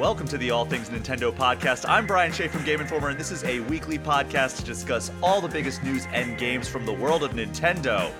[0.00, 1.84] Welcome to the All Things Nintendo podcast.
[1.86, 5.42] I'm Brian Shea from Game Informer, and this is a weekly podcast to discuss all
[5.42, 8.10] the biggest news and games from the world of Nintendo.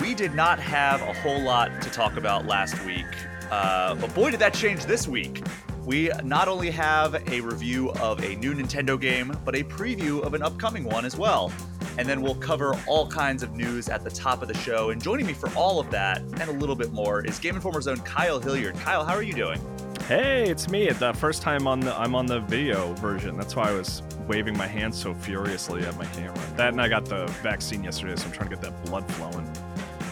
[0.00, 3.06] We did not have a whole lot to talk about last week,
[3.50, 5.42] uh, but boy, did that change this week.
[5.84, 10.34] We not only have a review of a new Nintendo game, but a preview of
[10.34, 11.52] an upcoming one as well.
[11.98, 14.90] And then we'll cover all kinds of news at the top of the show.
[14.90, 17.88] And joining me for all of that and a little bit more is Game Informer's
[17.88, 18.76] own Kyle Hilliard.
[18.76, 19.60] Kyle, how are you doing?
[20.10, 20.90] Hey, it's me.
[20.90, 23.36] The first time on the I'm on the video version.
[23.36, 26.34] That's why I was waving my hands so furiously at my camera.
[26.56, 29.48] That and I got the vaccine yesterday, so I'm trying to get that blood flowing.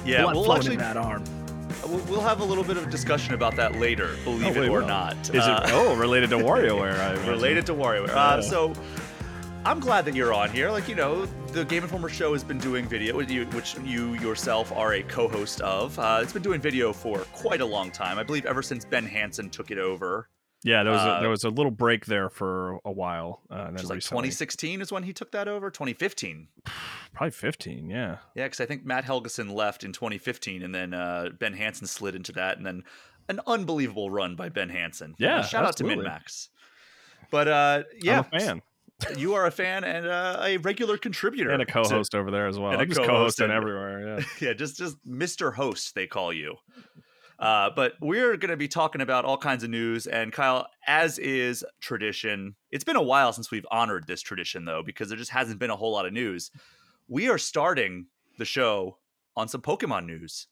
[0.04, 1.24] Yeah, blood we'll flowing actually in that arm.
[2.08, 4.86] we'll have a little bit of discussion about that later, believe Oh, it or will.
[4.86, 5.16] not.
[5.30, 5.70] Is Uh, it?
[5.74, 6.96] Oh, related to WarioWare.
[7.00, 8.10] I related to WarioWare.
[8.10, 8.72] Uh, so
[9.66, 10.70] I'm glad that you're on here.
[10.70, 14.94] Like you know, the Game Informer show has been doing video, which you, yourself are
[14.94, 15.98] a co-host of.
[15.98, 18.18] Uh, it's been doing video for quite a long time.
[18.18, 20.28] I believe ever since Ben Hanson took it over,
[20.64, 23.42] Yeah, there was Uh, a, there was a little break there for a while.
[23.50, 25.70] Uh, then which is like recently- 2016 is when he took that over.
[25.70, 26.48] 2015.
[27.14, 27.88] probably 15.
[27.90, 28.16] Yeah.
[28.34, 32.14] Yeah, because I think Matt Helgeson left in 2015, and then uh, Ben Hanson slid
[32.14, 32.82] into that, and then
[33.28, 35.14] an unbelievable run by Ben Hanson.
[35.18, 36.04] Yeah, shout absolutely.
[36.06, 36.48] out to MinnMax.
[37.30, 38.62] But uh, yeah, I'm a fan
[39.16, 42.58] you are a fan and uh, a regular contributor and a co-host over there as
[42.58, 42.72] well.
[42.72, 44.18] and a I'm just co-host co-hosting and- everywhere.
[44.18, 44.24] Yeah.
[44.48, 45.54] yeah, just just Mr.
[45.54, 46.56] Host they call you.
[47.38, 50.08] Uh, but we're going to be talking about all kinds of news.
[50.08, 54.82] And Kyle, as is tradition, it's been a while since we've honored this tradition, though,
[54.84, 56.50] because there just hasn't been a whole lot of news.
[57.06, 58.06] We are starting
[58.38, 58.98] the show
[59.36, 60.48] on some Pokemon news.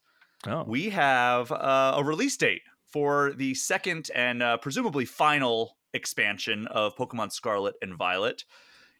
[0.47, 6.67] Oh, We have uh, a release date for the second and uh, presumably final expansion
[6.67, 8.43] of Pokemon Scarlet and Violet.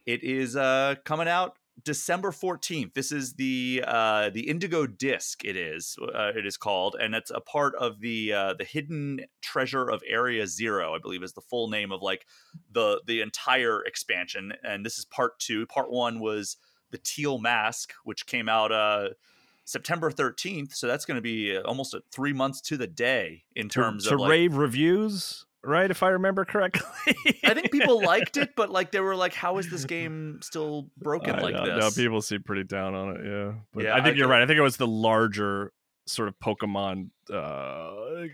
[0.05, 2.93] It is uh, coming out December 14th.
[2.93, 5.43] This is the uh, the Indigo Disc.
[5.45, 9.21] It is uh, it is called, and it's a part of the uh, the Hidden
[9.41, 10.95] Treasure of Area Zero.
[10.95, 12.25] I believe is the full name of like
[12.71, 14.53] the the entire expansion.
[14.63, 15.65] And this is part two.
[15.67, 16.57] Part one was
[16.91, 19.09] the Teal Mask, which came out uh,
[19.65, 20.73] September 13th.
[20.73, 24.15] So that's going to be uh, almost three months to the day in terms to
[24.15, 25.89] of like, rave reviews, right?
[25.89, 27.15] If I remember correctly.
[27.43, 30.89] I think people liked it, but like they were like, "How is this game still
[30.97, 31.65] broken I like know.
[31.65, 33.21] this?" No, people seem pretty down on it.
[33.25, 34.41] Yeah, but Yeah, I think I you're right.
[34.41, 35.71] I think it was the larger
[36.07, 37.09] sort of Pokemon.
[37.31, 38.27] Uh,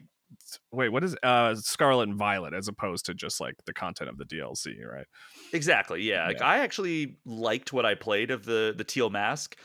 [0.71, 4.17] wait, what is uh Scarlet and Violet as opposed to just like the content of
[4.17, 5.05] the DLC, right?
[5.53, 6.01] Exactly.
[6.03, 6.27] Yeah.
[6.27, 6.47] Like Yeah.
[6.47, 9.55] I actually liked what I played of the the Teal Mask,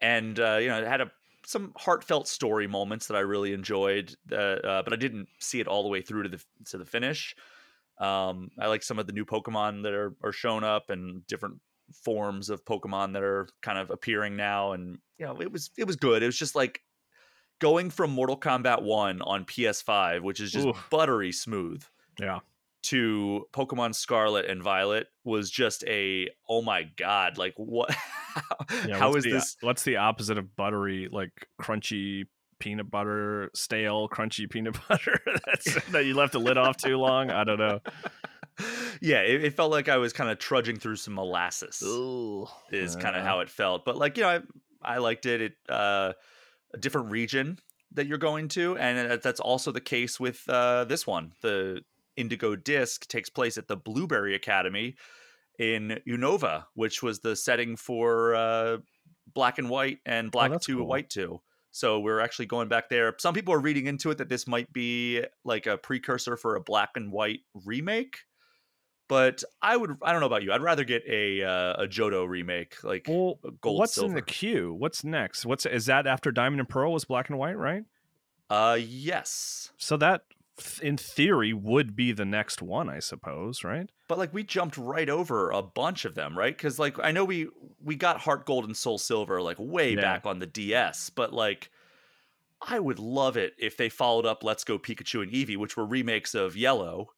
[0.00, 1.10] and uh, you know, it had a
[1.44, 4.14] some heartfelt story moments that I really enjoyed.
[4.30, 6.84] Uh, uh, but I didn't see it all the way through to the to the
[6.84, 7.34] finish.
[7.98, 11.60] Um, I like some of the new Pokemon that are are shown up and different
[12.04, 15.86] forms of Pokemon that are kind of appearing now, and you know, it was it
[15.86, 16.22] was good.
[16.22, 16.80] It was just like
[17.60, 20.86] going from Mortal Kombat One on PS5, which is just Oof.
[20.90, 21.84] buttery smooth
[22.18, 22.40] Yeah.
[22.82, 27.90] To Pokemon Scarlet and Violet was just a oh my god, like what
[28.86, 31.08] Yeah, how what's is the, this What's the opposite of buttery?
[31.10, 32.24] Like crunchy
[32.58, 37.30] peanut butter, stale crunchy peanut butter that's, that you left the lid off too long.
[37.30, 37.80] I don't know.
[39.00, 42.46] Yeah, it, it felt like I was kind of trudging through some molasses Ooh.
[42.70, 43.84] is kind of Uh, how it felt.
[43.84, 44.40] But like, you know, I,
[44.82, 45.40] I liked it.
[45.40, 46.12] It uh
[46.74, 47.58] a different region
[47.94, 51.32] that you're going to and that's also the case with uh this one.
[51.42, 51.82] The
[52.16, 54.94] Indigo Disc takes place at the Blueberry Academy
[55.58, 58.78] in Unova, which was the setting for uh,
[59.34, 60.86] Black and White and Black Oh, 2 cool.
[60.86, 61.40] White 2.
[61.70, 63.14] So we're actually going back there.
[63.18, 66.60] Some people are reading into it that this might be like a precursor for a
[66.60, 68.18] Black and White remake.
[69.08, 70.52] But I would I don't know about you.
[70.52, 74.08] I'd rather get a uh, a Johto remake like Well, gold what's silver.
[74.08, 74.72] in the queue?
[74.72, 75.44] What's next?
[75.44, 77.84] What's is that after Diamond and Pearl was black and white, right?
[78.48, 79.72] uh yes.
[79.76, 80.22] So that,
[80.82, 83.90] in theory, would be the next one, I suppose, right?
[84.08, 86.54] But like we jumped right over a bunch of them, right?
[86.56, 87.48] Because like I know we
[87.80, 89.96] we got Heart Gold and Soul Silver like way Yeah.
[89.96, 91.70] back on the DS, but like
[92.62, 95.86] I would love it if they followed up Let's Go Pikachu and Eevee, which were
[95.86, 97.10] remakes of Yellow.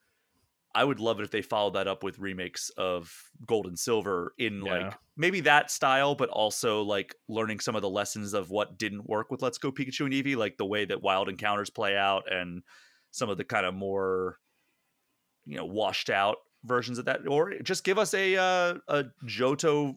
[0.74, 4.34] I would love it if they followed that up with remakes of Gold and Silver
[4.38, 4.68] in Yeah.
[4.68, 9.08] like maybe that style, but also like learning some of the lessons of what didn't
[9.08, 12.30] work with Let's Go Pikachu and Eevee, like the way that wild encounters play out
[12.32, 12.62] and
[13.14, 14.38] some of the kind of more
[15.46, 19.96] you know washed out versions of that or just give us a uh, a Johto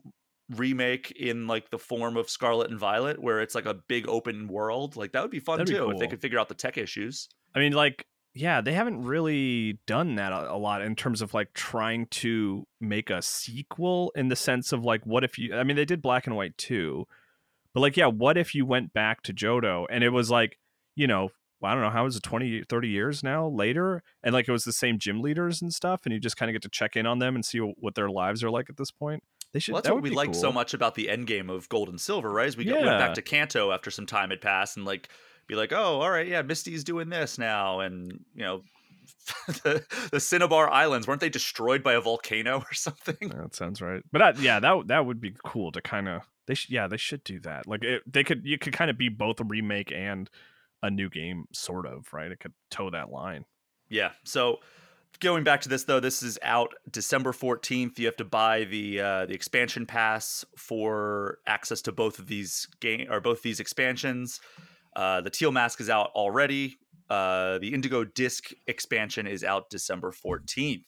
[0.49, 4.47] remake in like the form of Scarlet and Violet where it's like a big open
[4.47, 4.95] world.
[4.95, 6.77] Like that would be fun That'd be too if they could figure out the tech
[6.77, 7.27] issues.
[7.55, 11.33] I mean, like, yeah, they haven't really done that a, a lot in terms of
[11.33, 15.63] like trying to make a sequel in the sense of like, what if you, I
[15.63, 17.07] mean, they did Black and White too,
[17.73, 20.57] but like, yeah, what if you went back to Johto and it was like,
[20.95, 21.29] you know,
[21.59, 24.51] well, I don't know how is it 20 30 years now later and like it
[24.51, 26.95] was the same gym leaders and stuff and you just kind of get to check
[26.95, 29.23] in on them and see what their lives are like at this point.
[29.53, 30.41] They should well, that's that what we liked cool.
[30.41, 32.47] so much about the end game of Gold and Silver, right?
[32.47, 32.73] As we yeah.
[32.73, 35.09] went back to Kanto after some time had passed and like
[35.47, 38.61] be like, "Oh, all right, yeah, Misty's doing this now." And, you know,
[39.47, 43.29] the, the Cinnabar Islands weren't they destroyed by a volcano or something?
[43.29, 44.03] That sounds right.
[44.11, 46.97] But I, yeah, that that would be cool to kind of they sh- yeah they
[46.97, 47.67] should do that.
[47.67, 50.29] Like it, they could you could kind of be both a remake and
[50.81, 52.31] a new game, sort of right.
[52.31, 53.45] It could toe that line.
[53.89, 54.11] Yeah.
[54.23, 54.57] So
[55.19, 57.99] going back to this though, this is out December fourteenth.
[57.99, 62.67] You have to buy the uh, the expansion pass for access to both of these
[62.79, 64.39] game or both these expansions.
[64.95, 66.77] Uh, the Teal Mask is out already.
[67.09, 70.83] Uh, the Indigo Disc expansion is out December 14th.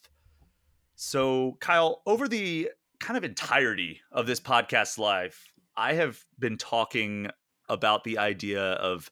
[0.96, 5.38] So, Kyle, over the kind of entirety of this podcast live,
[5.76, 7.28] I have been talking
[7.70, 9.10] about the idea of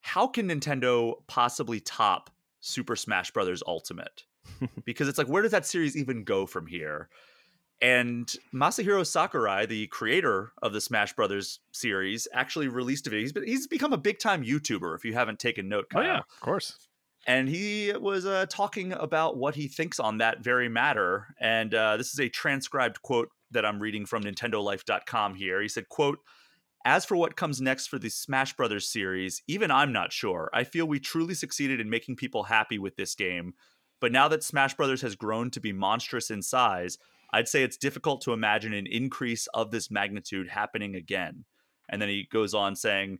[0.00, 2.30] how can Nintendo possibly top
[2.60, 4.24] Super Smash Brothers Ultimate?
[4.84, 7.08] because it's like, where does that series even go from here?
[7.82, 13.22] And Masahiro Sakurai, the creator of the Smash Brothers series, actually released a video.
[13.22, 14.94] He's, been, he's become a big time YouTuber.
[14.94, 16.02] If you haven't taken note, Kyle.
[16.02, 16.76] oh yeah, of course.
[17.26, 21.34] And he was uh, talking about what he thinks on that very matter.
[21.40, 25.60] And uh, this is a transcribed quote that I'm reading from NintendoLife.com here.
[25.60, 26.20] He said, "quote
[26.84, 30.50] As for what comes next for the Smash Brothers series, even I'm not sure.
[30.54, 33.54] I feel we truly succeeded in making people happy with this game."
[34.00, 36.96] But now that Smash Brothers has grown to be monstrous in size,
[37.32, 41.44] I'd say it's difficult to imagine an increase of this magnitude happening again.
[41.88, 43.18] And then he goes on saying,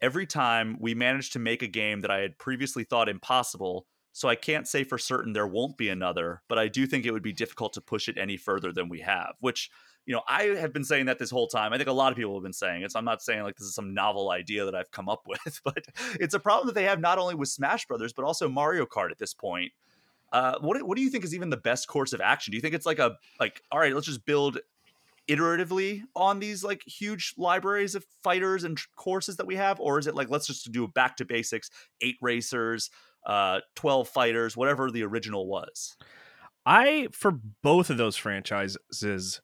[0.00, 4.28] Every time we manage to make a game that I had previously thought impossible, so
[4.28, 7.22] I can't say for certain there won't be another, but I do think it would
[7.22, 9.70] be difficult to push it any further than we have, which
[10.06, 11.72] you know, I have been saying that this whole time.
[11.72, 12.90] I think a lot of people have been saying it.
[12.90, 15.60] So I'm not saying like this is some novel idea that I've come up with,
[15.64, 15.84] but
[16.18, 19.10] it's a problem that they have not only with Smash Brothers, but also Mario Kart
[19.10, 19.72] at this point.
[20.32, 22.52] Uh, what what do you think is even the best course of action?
[22.52, 24.58] Do you think it's like a like all right, let's just build
[25.28, 30.06] iteratively on these like huge libraries of fighters and courses that we have, or is
[30.06, 31.70] it like let's just do a back to basics,
[32.00, 32.90] eight racers,
[33.26, 35.96] uh, twelve fighters, whatever the original was?
[36.66, 37.32] I for
[37.62, 39.40] both of those franchises,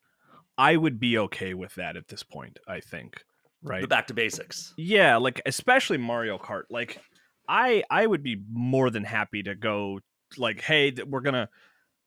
[0.59, 2.59] I would be okay with that at this point.
[2.69, 3.25] I think
[3.63, 4.75] right the back to basics.
[4.77, 7.01] Yeah, like especially Mario Kart, like.
[7.49, 10.01] I I would be more than happy to go
[10.37, 11.49] like hey we're gonna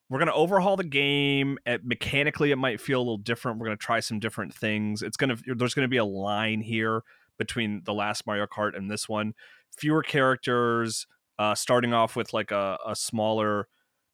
[0.09, 3.77] we're gonna overhaul the game At, mechanically it might feel a little different we're gonna
[3.77, 7.03] try some different things it's gonna there's gonna be a line here
[7.37, 9.33] between the last mario kart and this one
[9.77, 11.07] fewer characters
[11.39, 13.67] uh, starting off with like a, a smaller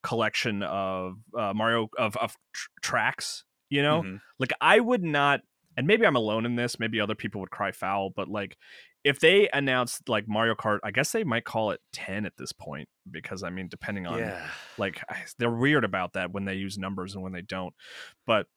[0.03, 4.15] collection of uh, mario of, of tr- tracks you know mm-hmm.
[4.39, 5.41] like i would not
[5.75, 8.55] and maybe i'm alone in this maybe other people would cry foul but like
[9.05, 12.51] if they announced like Mario Kart, I guess they might call it 10 at this
[12.51, 14.47] point because I mean, depending on yeah.
[14.79, 14.99] like
[15.37, 17.75] they're weird about that when they use numbers and when they don't.
[18.25, 18.47] But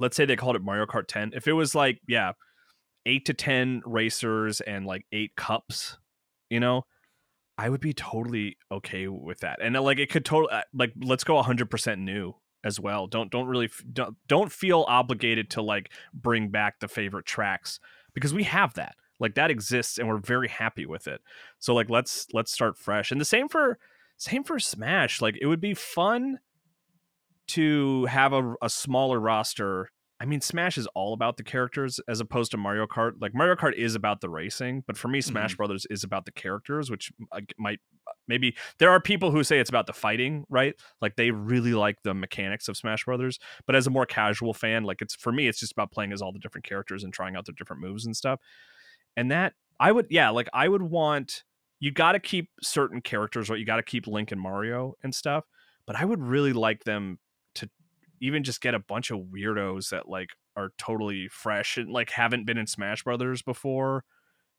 [0.00, 1.32] let's say they called it Mario Kart 10.
[1.36, 2.32] If it was like, yeah,
[3.06, 5.98] eight to 10 racers and like eight cups,
[6.50, 6.84] you know,
[7.60, 9.58] I would be totally okay with that.
[9.62, 12.34] And uh, like it could totally uh, like let's go 100% new
[12.64, 13.06] as well.
[13.06, 17.78] Don't don't really don't don't feel obligated to like bring back the favorite tracks
[18.14, 21.20] because we have that like that exists and we're very happy with it
[21.58, 23.78] so like let's let's start fresh and the same for
[24.16, 26.38] same for smash like it would be fun
[27.46, 29.90] to have a, a smaller roster
[30.20, 33.12] I mean, Smash is all about the characters as opposed to Mario Kart.
[33.20, 35.56] Like Mario Kart is about the racing, but for me, Smash mm-hmm.
[35.56, 37.10] Brothers is about the characters, which
[37.58, 37.80] might
[38.28, 40.74] maybe there are people who say it's about the fighting, right?
[41.00, 44.84] Like they really like the mechanics of Smash Brothers, but as a more casual fan,
[44.84, 47.34] like it's for me, it's just about playing as all the different characters and trying
[47.34, 48.40] out their different moves and stuff
[49.16, 51.44] and that I would yeah like I would want
[51.78, 55.14] you got to keep certain characters right you got to keep Link and Mario and
[55.14, 55.44] stuff
[55.86, 57.18] but I would really like them
[58.20, 62.46] even just get a bunch of weirdos that like are totally fresh and like haven't
[62.46, 64.04] been in Smash Brothers before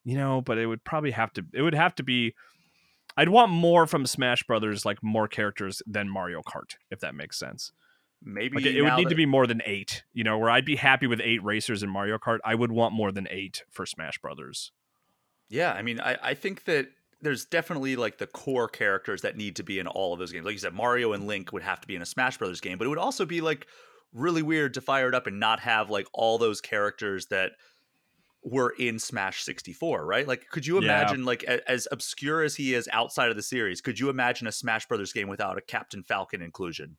[0.04, 2.34] you know but it would probably have to it would have to be
[3.16, 7.38] I'd want more from Smash Brothers like more characters than Mario Kart if that makes
[7.38, 7.72] sense
[8.24, 9.10] maybe like it would need that...
[9.10, 10.04] to be more than eight.
[10.12, 12.38] You know, where I'd be happy with eight racers in Mario Kart.
[12.44, 14.72] I would want more than eight for Smash Brothers.
[15.48, 16.88] Yeah, I mean, I, I think that
[17.22, 20.44] there's definitely like the core characters that need to be in all of those games.
[20.44, 22.78] Like you said, Mario and Link would have to be in a Smash Brothers game,
[22.78, 23.66] but it would also be like
[24.12, 27.52] really weird to fire it up and not have like all those characters that
[28.44, 30.26] were in Smash 64, right?
[30.26, 31.26] Like, could you imagine, yeah.
[31.26, 34.52] like, a, as obscure as he is outside of the series, could you imagine a
[34.52, 36.96] Smash Brothers game without a Captain Falcon inclusion?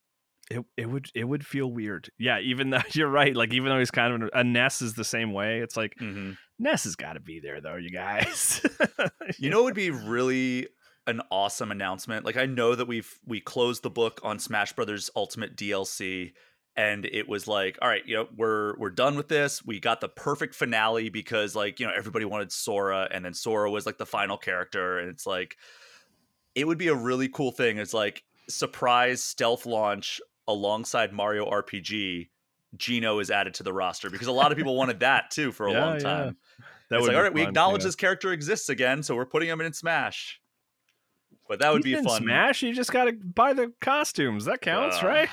[0.51, 2.09] It it would it would feel weird.
[2.17, 3.35] Yeah, even though you're right.
[3.35, 5.59] Like even though he's kind of a Ness is the same way.
[5.59, 6.33] It's like mm-hmm.
[6.63, 8.65] Ness has got to be there though, you guys.
[9.37, 10.67] you know, it would be really
[11.05, 12.25] an awesome announcement.
[12.25, 16.31] Like I know that we've we closed the book on Smash Brothers Ultimate DLC
[16.75, 19.63] and it was like, all right, you know, we're we're done with this.
[19.63, 23.69] We got the perfect finale because like, you know, everybody wanted Sora and then Sora
[23.69, 25.57] was like the final character and it's like
[26.55, 27.77] it would be a really cool thing.
[27.77, 32.29] It's like surprise stealth launch alongside Mario RPG.
[32.77, 35.67] Geno is added to the roster because a lot of people wanted that too for
[35.67, 35.99] a Yeah, long yeah.
[36.03, 36.37] time.
[36.89, 37.87] That it's would like, all right, we acknowledge yeah.
[37.87, 40.39] this character exists again, so we're putting him in Smash.
[41.47, 42.21] But that would He's be fun.
[42.21, 44.45] Smash, you just got to buy the costumes.
[44.45, 45.29] That counts, Uh, right?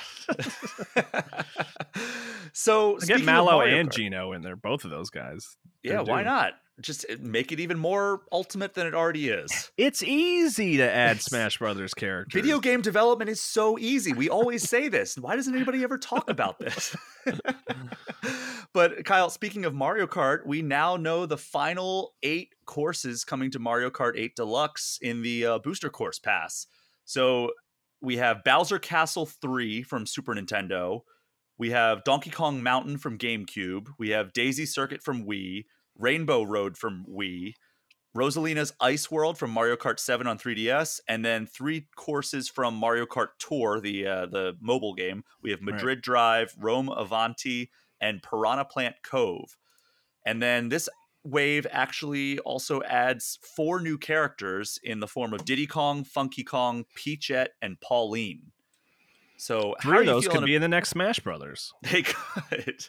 [2.52, 5.56] so get Mallow and Geno in there, both of those guys.
[5.82, 6.54] Yeah, why not?
[6.80, 9.70] Just make it even more ultimate than it already is.
[9.76, 12.40] It's easy to add Smash Brothers characters.
[12.40, 14.12] Video game development is so easy.
[14.12, 15.16] We always say this.
[15.16, 16.96] Why doesn't anybody ever talk about this?
[18.72, 23.58] but Kyle, speaking of Mario Kart, we now know the final eight courses coming to
[23.58, 26.66] Mario Kart 8 Deluxe in the uh, Booster Course Pass.
[27.04, 27.50] So
[28.00, 31.00] we have Bowser Castle 3 from Super Nintendo.
[31.58, 33.88] We have Donkey Kong Mountain from GameCube.
[33.98, 35.66] We have Daisy Circuit from Wii.
[36.00, 37.54] Rainbow Road from Wii.
[38.16, 43.06] Rosalina's Ice World from Mario Kart 7 on 3DS, and then three courses from Mario
[43.06, 45.22] Kart Tour, the uh, the mobile game.
[45.42, 45.74] We have Right.
[45.74, 49.56] Madrid Drive, Rome Avanti, and Piranha Plant Cove.
[50.26, 50.88] And then this
[51.22, 56.84] wave actually also adds four new characters in the form of Diddy Kong, Funky Kong,
[56.96, 58.52] Peachette, and Pauline.
[59.40, 61.72] So how Three of those could be in the next Smash Brothers.
[61.82, 62.84] they could.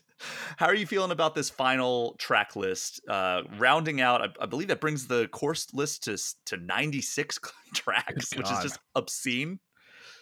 [0.58, 3.00] How are you feeling about this final track list?
[3.08, 6.17] Uh, rounding out, I, I believe that brings the course list to
[6.48, 7.39] to ninety six
[7.74, 9.60] tracks, which is just obscene.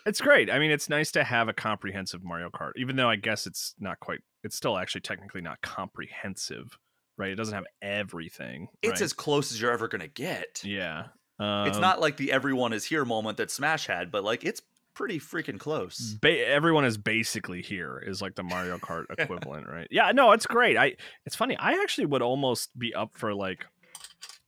[0.06, 0.52] It's great.
[0.52, 3.74] I mean, it's nice to have a comprehensive Mario Kart, even though I guess it's
[3.80, 4.20] not quite.
[4.44, 6.78] It's still actually technically not comprehensive,
[7.18, 7.32] right?
[7.32, 8.68] It doesn't have everything.
[8.84, 9.02] It's right?
[9.02, 10.62] as close as you're ever gonna get.
[10.64, 11.08] yeah.
[11.40, 14.62] it's Um, not like the everyone is here moment that Smash had, but like it's
[15.00, 16.18] pretty freaking close.
[16.22, 19.88] ba- everyone is basically here is like the Mario Kart equivalent, right?
[19.90, 20.76] Yeah, no, it's great.
[20.76, 21.56] I it's funny.
[21.58, 23.66] I actually would almost be up for like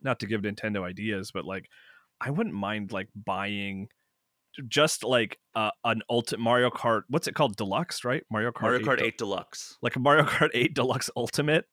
[0.02, 1.70] not to give Nintendo ideas, but like
[2.20, 3.88] I wouldn't mind like buying
[4.68, 7.04] just like uh, an ultimate Mario Kart.
[7.08, 7.56] What's it called?
[7.56, 8.24] Deluxe, right?
[8.30, 8.64] Mario Kart.
[8.64, 9.78] Mario 8 Kart Del- 8 Deluxe.
[9.82, 11.64] like a Mario Kart 8 Deluxe Ultimate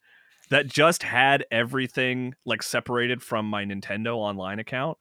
[0.50, 4.96] that just had everything like separated from my Nintendo online account.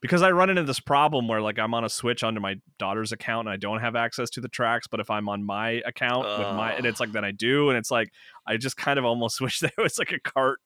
[0.00, 3.10] Because I run into this problem where like I'm on a Switch under my daughter's
[3.10, 6.24] account and I don't have access to the tracks, but if I'm on my account
[6.38, 8.12] with my and it's like then I do, and it's like
[8.46, 10.60] I just kind of almost wish there was like a cart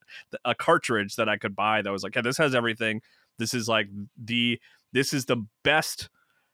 [0.44, 3.00] a cartridge that I could buy that was like, yeah, this has everything.
[3.38, 3.88] This is like
[4.22, 4.60] the
[4.92, 6.10] this is the best,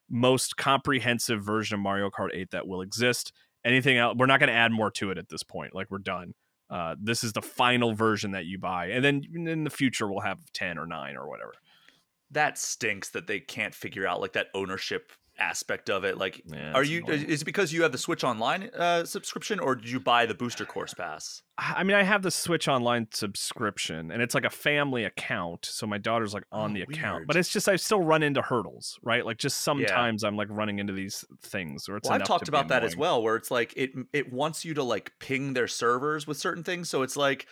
[0.09, 3.33] most comprehensive version of Mario Kart 8 that will exist.
[3.65, 5.75] Anything else we're not going to add more to it at this point.
[5.75, 6.35] Like we're done.
[6.71, 10.21] Uh, this is the final version that you buy and then in the future we'll
[10.21, 11.55] have 10 or 9 or whatever
[12.31, 16.19] That stinks that they can't figure out like that ownership aspect of it.
[16.19, 17.27] Like Yeah, are you annoying.
[17.27, 20.35] is it because you have the Switch Online uh, subscription or did you buy the
[20.35, 21.43] booster course pass?
[21.61, 25.89] i mean i have the switch online subscription and it's like a family account so
[25.89, 27.27] my daughter's like on Oh, the account weird.
[27.27, 30.79] but it's just i still run into hurdles right like just sometimes i'm like running
[30.79, 33.51] into these things or it's well, I've talked to about that as well, where it's
[33.51, 36.89] like it it wants you to like ping their servers with certain things.
[36.89, 37.47] So it's like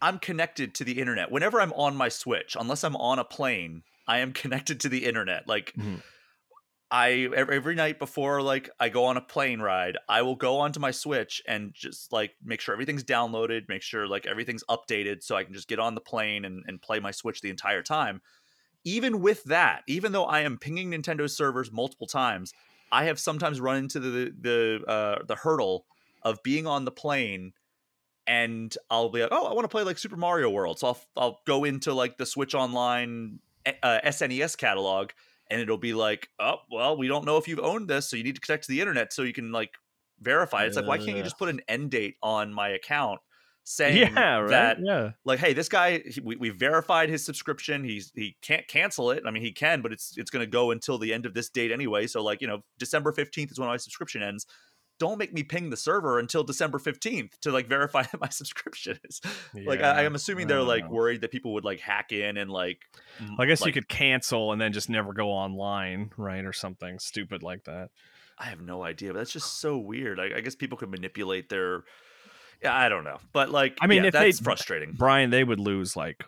[0.00, 3.82] I'm connected to the internet whenever I'm on my Switch, unless I'm on a plane.
[4.06, 5.46] I am connected to the internet.
[5.48, 6.02] Like Mhm.
[6.90, 10.58] I every, every night before like I go on a plane ride, I will go
[10.58, 15.22] onto my Switch and just like make sure everything's downloaded, make sure like everything's updated
[15.22, 17.82] so I can just get on the plane and, and play my Switch the entire
[17.82, 18.22] time.
[18.84, 22.54] Even with that, even though I am pinging Nintendo servers multiple times,
[22.92, 25.86] I have sometimes run into the the uh, the hurdle
[26.22, 27.52] of being on the plane
[28.28, 31.00] and I'll be like, oh, I want to play like Super Mario World, so I'll
[31.16, 33.40] I'll go into like the Switch Online
[33.82, 35.10] uh, SNES catalog,
[35.50, 38.22] and it'll be like, oh, well, we don't know if you've owned this, so you
[38.22, 39.70] need to connect to the internet so you can like
[40.20, 40.64] verify.
[40.64, 43.20] It's like, why can't you just put an end date on my account
[43.68, 44.48] saying yeah right?
[44.48, 45.10] that yeah.
[45.26, 49.22] like hey this guy he, we, we verified his subscription he's he can't cancel it.
[49.26, 51.50] I mean he can but it's it's going to go until the end of this
[51.50, 54.46] date anyway so like you know december 15th is when my subscription ends
[54.98, 58.98] don't make me ping the server until december 15th to like verify that my subscription
[59.04, 59.20] is.
[59.54, 60.90] Like I, Yeah, i'm assuming they're like know.
[60.90, 62.80] worried that people would like hack in and like
[63.38, 67.42] I guess you could cancel and then just never go online right or something stupid
[67.42, 67.90] like that.
[68.38, 70.20] I have no idea but that's just so weird.
[70.20, 71.84] I, I guess people could manipulate their
[72.62, 74.92] yeah i don't know but like I mean, yeah, if they- that's frustrating.
[74.92, 76.24] Brian they would lose like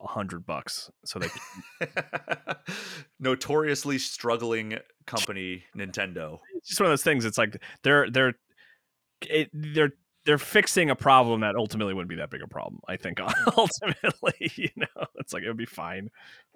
[0.00, 1.28] a hundred bucks so they
[3.20, 6.38] notoriously struggling company Nintendo.
[6.56, 7.24] it's just one of those things.
[7.24, 8.34] It's like they're they're
[9.22, 9.92] it, they're
[10.26, 12.80] they're fixing a problem that ultimately wouldn't be that big a problem.
[12.88, 13.20] I think
[13.56, 16.10] ultimately, you know, it's like it would be fine.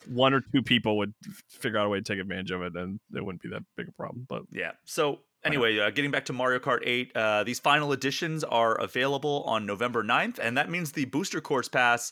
[0.09, 1.15] One or two people would
[1.49, 3.89] figure out a way to take advantage of it, and it wouldn't be that big
[3.89, 4.27] a problem.
[4.29, 4.73] But yeah.
[4.85, 9.45] So anyway, uh, getting back to Mario Kart 8, uh, these final editions are available
[9.47, 12.11] on November 9th, and that means the booster course pass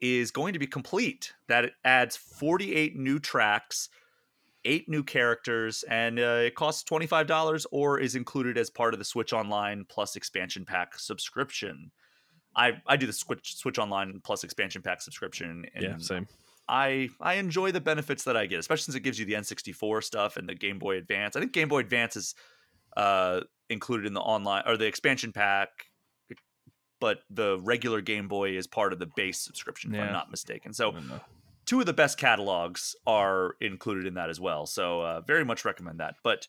[0.00, 1.32] is going to be complete.
[1.48, 3.88] That it adds 48 new tracks
[4.64, 8.94] eight new characters, and uh, it costs twenty five dollars or is included as part
[8.94, 11.90] of the Switch Online Plus expansion pack subscription.
[12.56, 15.64] I I do the Switch Switch Online Plus expansion pack subscription.
[15.74, 16.26] And yeah, same.
[16.68, 20.02] I I enjoy the benefits that I get, especially since it gives you the N64
[20.02, 21.36] stuff and the Game Boy Advance.
[21.36, 22.34] I think Game Boy Advance is
[22.96, 25.68] uh, included in the online or the expansion pack,
[27.04, 30.72] but the regular Game Boy is part of the base subscription, if I'm not mistaken.
[30.72, 30.94] So
[31.66, 34.64] two of the best catalogs are included in that as well.
[34.64, 36.14] So uh, very much recommend that.
[36.22, 36.48] But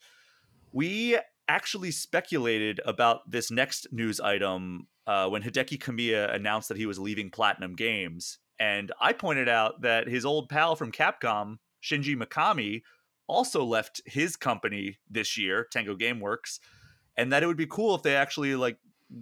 [0.71, 1.19] we
[1.49, 6.99] actually speculated about this next news item uh, when Hideki Kamiya announced that he was
[6.99, 12.81] leaving Platinum Games, and I pointed out that his old pal from Capcom, Shinji Mikami,
[13.27, 16.59] also left his company this year, Tango GameWorks,
[17.17, 18.77] and that it would be cool if they actually like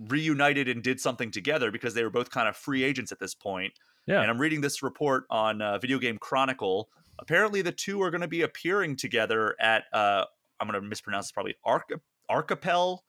[0.08, 3.36] reunited and did something together because they were both kind of free agents at this
[3.36, 3.74] point.
[4.08, 4.22] Yeah.
[4.22, 6.90] And I'm reading this report on uh, Video Game Chronicle.
[7.20, 10.26] Apparently, the two are going to be appearing together at, uh,
[10.60, 11.92] I'm going to mispronounce this probably, Arch-
[12.30, 13.00] Archipel,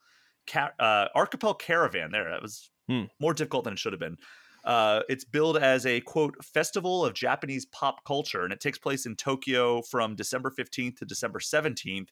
[0.47, 2.11] Ca- uh, Archipel Caravan.
[2.11, 3.03] There, that was hmm.
[3.19, 4.17] more difficult than it should have been.
[4.63, 9.05] Uh, it's billed as a quote festival of Japanese pop culture, and it takes place
[9.05, 12.07] in Tokyo from December 15th to December 17th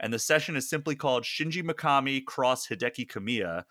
[0.00, 3.64] and the session is simply called Shinji Mikami Cross Hideki Kamiya.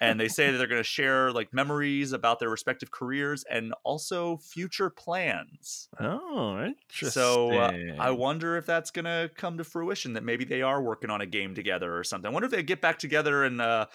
[0.00, 3.72] and they say that they're going to share like memories about their respective careers and
[3.84, 5.88] also future plans.
[6.00, 7.10] Oh, interesting.
[7.10, 10.14] So uh, I wonder if that's going to come to fruition.
[10.14, 12.28] That maybe they are working on a game together or something.
[12.28, 13.60] I wonder if they get back together and.
[13.60, 13.86] Uh,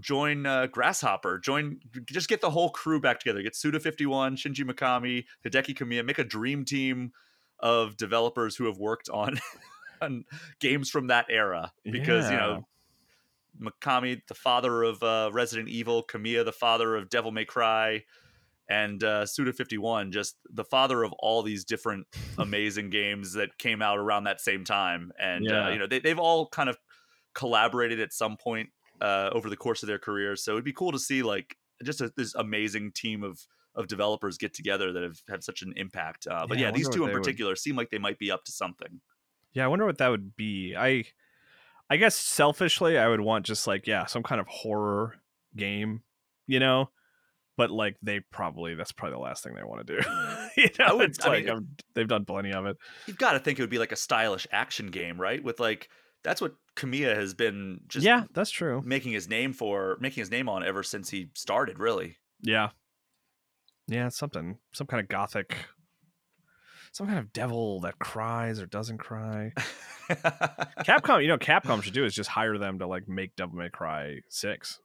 [0.00, 3.42] join uh, Grasshopper, join, just get the whole crew back together.
[3.42, 7.12] Get Suda Fifty One, Shinji Mikami, Hideki Kamiya, make a dream team
[7.60, 9.38] of developers who have worked on
[10.04, 10.24] on
[10.60, 12.30] games from that era because yeah.
[12.30, 12.66] you know
[13.60, 18.04] Mikami, the father of uh, Resident Evil, Kamiya, the father of Devil May Cry,
[18.68, 22.06] and uh, Suda Fifty One, just the father of all these different
[22.38, 25.12] amazing games that came out around that same time.
[25.18, 25.66] And uh, yeah.
[25.66, 26.76] uh, you know they, they've all kind of
[27.34, 30.42] collaborated at some point uh, over the course of their careers.
[30.42, 33.40] So it'd be cool to see like just a, this amazing team of
[33.76, 36.26] of developers get together that have had such an impact.
[36.30, 37.58] Uh, but yeah, yeah these two in particular would...
[37.58, 39.00] seem like they might be up to something.
[39.54, 40.74] Yeah, I wonder what that would be.
[40.76, 41.04] I
[41.88, 45.14] I guess selfishly I would want just like, yeah, some kind of horror
[45.56, 46.02] game,
[46.46, 46.90] you know?
[47.56, 50.02] But like they probably that's probably the last thing they want to do.
[50.02, 50.48] Mm.
[50.56, 52.76] you know, would, it's I like mean, they've done plenty of it.
[53.06, 55.42] You've got to think it would be like a stylish action game, right?
[55.42, 55.88] With like
[56.24, 58.82] that's what Kamiya has been just Yeah, that's true.
[58.84, 62.16] Making his name for making his name on ever since he started, really.
[62.40, 62.70] Yeah.
[63.86, 64.58] Yeah, something.
[64.72, 65.56] Some kind of gothic
[66.94, 69.52] some kind of devil that cries or doesn't cry.
[70.08, 73.68] Capcom, you know, Capcom should do is just hire them to like make Devil May
[73.68, 74.78] Cry six.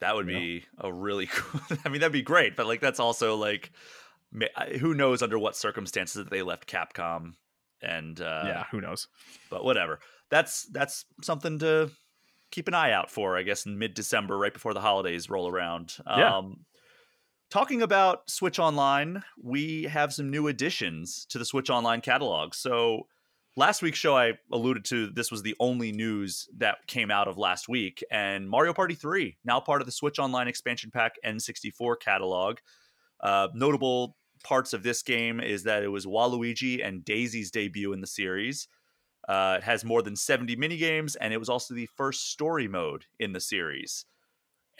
[0.00, 0.88] That would be know?
[0.88, 1.60] a really cool.
[1.84, 3.72] I mean, that'd be great, but like that's also like,
[4.80, 7.34] who knows under what circumstances that they left Capcom,
[7.82, 9.08] and uh, yeah, who knows?
[9.50, 9.98] But whatever.
[10.30, 11.90] That's that's something to
[12.50, 13.36] keep an eye out for.
[13.36, 15.96] I guess in mid December, right before the holidays roll around.
[16.06, 16.38] Yeah.
[16.38, 16.64] Um,
[17.50, 22.54] Talking about Switch Online, we have some new additions to the Switch Online catalog.
[22.54, 23.08] So,
[23.56, 27.38] last week's show, I alluded to this was the only news that came out of
[27.38, 31.98] last week, and Mario Party 3, now part of the Switch Online expansion pack N64
[31.98, 32.58] catalog.
[33.20, 38.00] Uh, notable parts of this game is that it was Waluigi and Daisy's debut in
[38.00, 38.68] the series.
[39.28, 43.06] Uh, it has more than 70 minigames, and it was also the first story mode
[43.18, 44.06] in the series.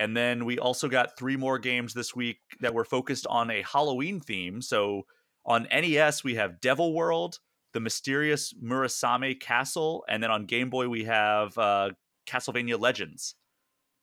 [0.00, 3.62] And then we also got three more games this week that were focused on a
[3.62, 4.62] Halloween theme.
[4.62, 5.02] So
[5.44, 7.38] on NES, we have Devil World,
[7.74, 11.90] The Mysterious Murasame Castle, and then on Game Boy, we have uh,
[12.26, 13.34] Castlevania Legends.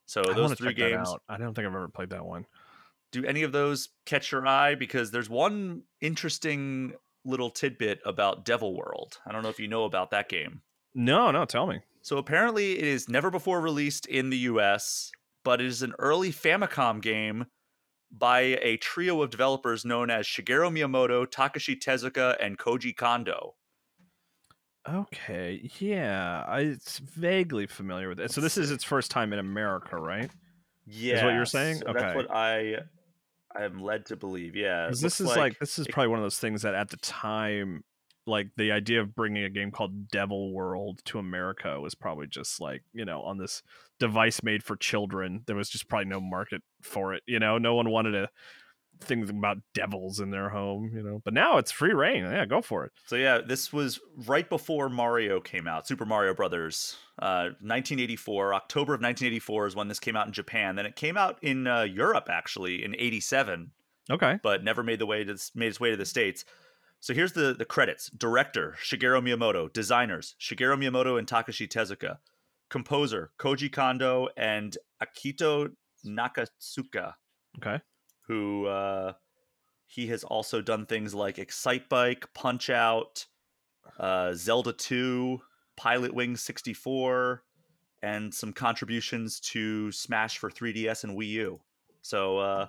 [0.05, 1.11] So I those three games.
[1.27, 2.45] I don't think I've ever played that one.
[3.11, 4.75] Do any of those catch your eye?
[4.75, 6.93] Because there's one interesting
[7.25, 9.17] little tidbit about Devil World.
[9.25, 10.61] I don't know if you know about that game.
[10.93, 11.79] No, no, tell me.
[12.03, 15.11] So apparently, it is never before released in the US
[15.47, 17.45] but it is an early Famicom game
[18.11, 23.55] by a trio of developers known as Shigeru Miyamoto, Takashi Tezuka, and Koji Kondo.
[24.85, 28.31] Okay, yeah, I, it's vaguely familiar with it.
[28.31, 30.29] So this is its first time in America, right?
[30.85, 31.77] Yeah, is what you're saying.
[31.77, 32.79] So okay, that's what I
[33.55, 34.53] I am led to believe.
[34.53, 36.97] Yeah, this is like, like, this is probably one of those things that at the
[36.97, 37.85] time
[38.25, 42.59] like the idea of bringing a game called Devil World to America was probably just
[42.59, 43.63] like you know on this
[43.99, 45.43] device made for children.
[45.47, 47.23] There was just probably no market for it.
[47.27, 48.29] You know, no one wanted to
[49.01, 50.91] things about devils in their home.
[50.93, 52.23] You know, but now it's free reign.
[52.23, 52.91] Yeah, go for it.
[53.05, 55.87] So yeah, this was right before Mario came out.
[55.87, 58.53] Super Mario Brothers, uh, 1984.
[58.53, 60.75] October of 1984 is when this came out in Japan.
[60.75, 63.71] Then it came out in uh, Europe actually in '87.
[64.09, 66.45] Okay, but never made the way to made its way to the states.
[66.99, 72.17] So here's the the credits: director Shigeru Miyamoto, designers Shigeru Miyamoto and Takashi Tezuka,
[72.69, 75.71] composer Koji Kondo and Akito
[76.05, 77.13] Nakatsuka.
[77.57, 77.79] Okay,
[78.27, 79.13] who uh,
[79.87, 83.25] he has also done things like Excitebike, Punch Out,
[83.99, 85.39] uh, Zelda 2,
[85.77, 87.43] Pilot Wing 64,
[88.03, 91.61] and some contributions to Smash for 3DS and Wii U.
[92.01, 92.67] So, uh,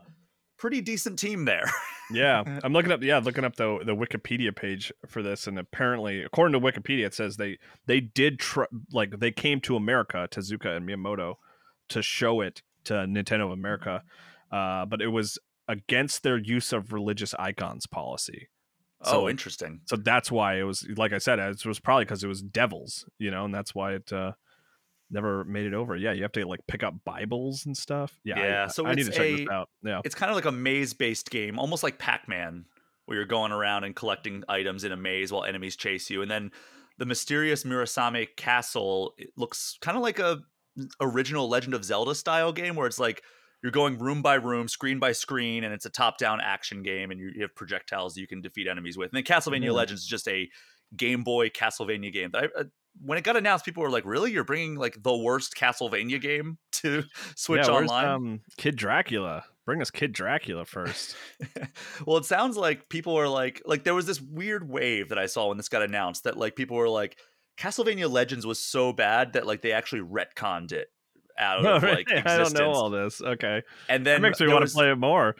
[0.58, 1.64] pretty decent team there.
[2.10, 3.02] yeah, I'm looking up.
[3.02, 7.14] Yeah, looking up the the Wikipedia page for this, and apparently, according to Wikipedia, it
[7.14, 11.34] says they they did tr- like they came to America, Tezuka and Miyamoto,
[11.88, 14.02] to show it to Nintendo of America,
[14.52, 18.48] uh, but it was against their use of religious icons policy.
[19.04, 19.82] So, oh, interesting.
[19.84, 23.04] So that's why it was like I said, it was probably because it was devils,
[23.18, 24.32] you know, and that's why it uh,
[25.10, 25.96] never made it over.
[25.96, 28.18] Yeah, you have to like pick up Bibles and stuff.
[28.24, 28.64] Yeah, yeah.
[28.64, 29.68] I, so I need to check a, this out.
[29.82, 32.64] Yeah, it's kind of like a maze-based game, almost like Pac-Man,
[33.06, 36.30] where you're going around and collecting items in a maze while enemies chase you, and
[36.30, 36.50] then
[36.98, 40.40] the mysterious Murasame Castle it looks kind of like a
[41.00, 43.22] original Legend of Zelda style game, where it's like
[43.62, 47.18] you're going room by room, screen by screen, and it's a top-down action game, and
[47.18, 49.10] you, have projectiles you can defeat enemies with.
[49.12, 49.74] And then Castlevania mm-hmm.
[49.74, 50.48] Legends is just a
[50.96, 52.30] Game Boy Castlevania game.
[52.32, 52.64] that I, uh,
[53.01, 54.33] when it got announced, people were like, "Really?
[54.33, 57.05] You're bringing like the worst Castlevania game to
[57.37, 59.44] Switch yeah, Online?" Um, Kid Dracula.
[59.66, 61.14] Bring us Kid Dracula first.
[62.07, 65.27] well, it sounds like people are like, like there was this weird wave that I
[65.27, 67.18] saw when this got announced that like people were like,
[67.59, 70.88] Castlevania Legends was so bad that like they actually retconned it
[71.38, 72.24] out of like existence.
[72.27, 73.20] I don't know all this.
[73.20, 75.37] Okay, and then that makes me want was, to play it more.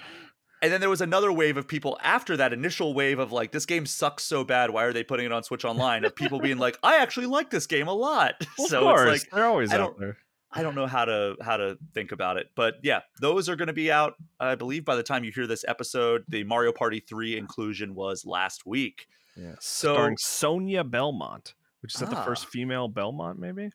[0.61, 3.67] And then there was another wave of people after that initial wave of like, this
[3.67, 4.71] game sucks so bad.
[4.71, 6.05] Why are they putting it on Switch Online?
[6.05, 8.35] Of people being like, I actually like this game a lot.
[8.59, 10.17] Well, so of course, it's like they're always out there.
[10.51, 13.69] I don't know how to how to think about it, but yeah, those are going
[13.69, 14.15] to be out.
[14.41, 18.25] I believe by the time you hear this episode, the Mario Party three inclusion was
[18.27, 19.07] last week.
[19.37, 23.71] Yeah, so starring Sonia Belmont, which is ah, that the first female Belmont, maybe.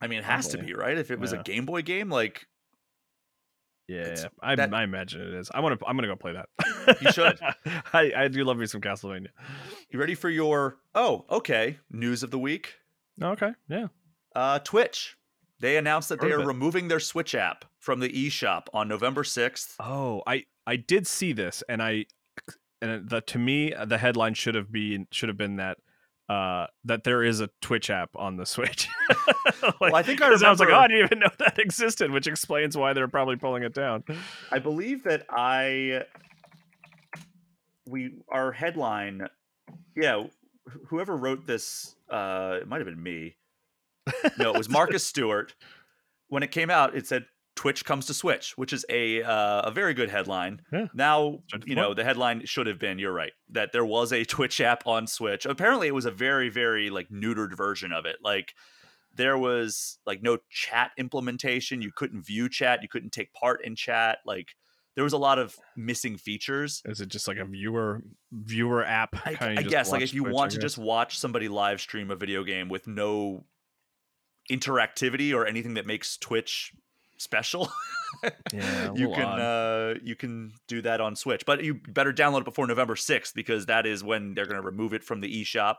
[0.00, 0.60] I mean, it has Probably.
[0.60, 0.98] to be right.
[0.98, 1.40] If it was yeah.
[1.40, 2.46] a Game Boy game, like
[3.88, 5.50] yeah, I, that, I imagine it is.
[5.52, 5.86] I want to.
[5.86, 6.48] I'm gonna go play that.
[7.02, 7.38] you should.
[7.92, 9.28] I, I do love me some Castlevania.
[9.90, 10.78] You ready for your?
[10.94, 11.78] Oh, okay.
[11.90, 12.74] News of the week.
[13.22, 13.52] Okay.
[13.68, 13.88] Yeah.
[14.34, 15.16] Uh, Twitch.
[15.60, 19.22] They announced that Heard they are removing their Switch app from the eShop on November
[19.22, 19.76] 6th.
[19.80, 22.06] Oh, I I did see this, and I
[22.82, 25.78] and the to me the headline should have been should have been that
[26.28, 28.88] uh, that there is a Twitch app on the Switch.
[29.62, 31.58] like, well, I think I, remember, I was like, oh, I didn't even know that
[31.58, 34.04] existed, which explains why they're probably pulling it down.
[34.50, 36.04] I believe that I
[37.86, 39.28] we our headline,
[39.96, 40.24] yeah,
[40.88, 43.36] whoever wrote this, uh, it might have been me.
[44.38, 45.54] No, it was Marcus Stewart.
[46.28, 49.70] When it came out, it said Twitch comes to Switch, which is a uh, a
[49.70, 50.62] very good headline.
[50.72, 50.86] Yeah.
[50.92, 54.60] Now, you know, the headline should have been, you're right, that there was a Twitch
[54.60, 55.46] app on Switch.
[55.46, 58.16] Apparently it was a very very like neutered version of it.
[58.22, 58.54] Like
[59.14, 63.76] there was like no chat implementation, you couldn't view chat, you couldn't take part in
[63.76, 64.48] chat, like
[64.94, 66.82] there was a lot of missing features.
[66.84, 69.16] Is it just like a viewer viewer app?
[69.26, 72.16] I, I guess like if you Twitch, want to just watch somebody live stream a
[72.16, 73.44] video game with no
[74.50, 76.72] interactivity or anything that makes Twitch
[77.18, 77.70] special.
[78.52, 82.44] yeah, you can uh, you can do that on Switch, but you better download it
[82.44, 85.76] before November sixth because that is when they're going to remove it from the eShop,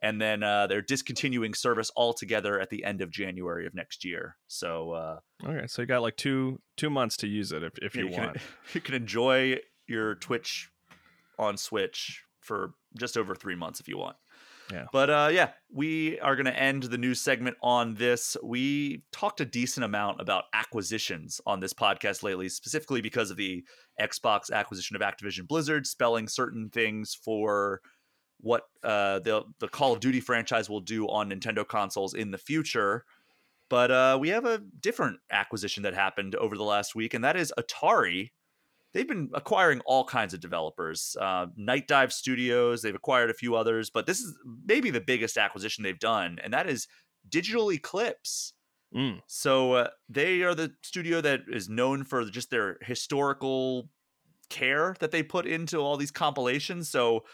[0.00, 4.36] and then uh, they're discontinuing service altogether at the end of January of next year.
[4.46, 7.94] So uh, okay, so you got like two two months to use it if if
[7.94, 8.34] you, you want.
[8.34, 8.42] Can,
[8.74, 10.70] you can enjoy your Twitch
[11.38, 14.16] on Switch for just over three months if you want.
[14.72, 14.86] Yeah.
[14.92, 18.36] But uh, yeah, we are going to end the news segment on this.
[18.42, 23.64] We talked a decent amount about acquisitions on this podcast lately, specifically because of the
[24.00, 27.80] Xbox acquisition of Activision Blizzard, spelling certain things for
[28.40, 32.38] what uh, the the Call of Duty franchise will do on Nintendo consoles in the
[32.38, 33.04] future.
[33.68, 37.36] But uh, we have a different acquisition that happened over the last week, and that
[37.36, 38.30] is Atari
[38.96, 41.16] they've been acquiring all kinds of developers.
[41.20, 45.84] Uh, Nightdive Studios, they've acquired a few others, but this is maybe the biggest acquisition
[45.84, 46.88] they've done, and that is
[47.28, 48.54] Digital Eclipse.
[48.96, 49.20] Mm.
[49.26, 53.90] So uh, they are the studio that is known for just their historical
[54.48, 56.88] care that they put into all these compilations.
[56.88, 57.24] So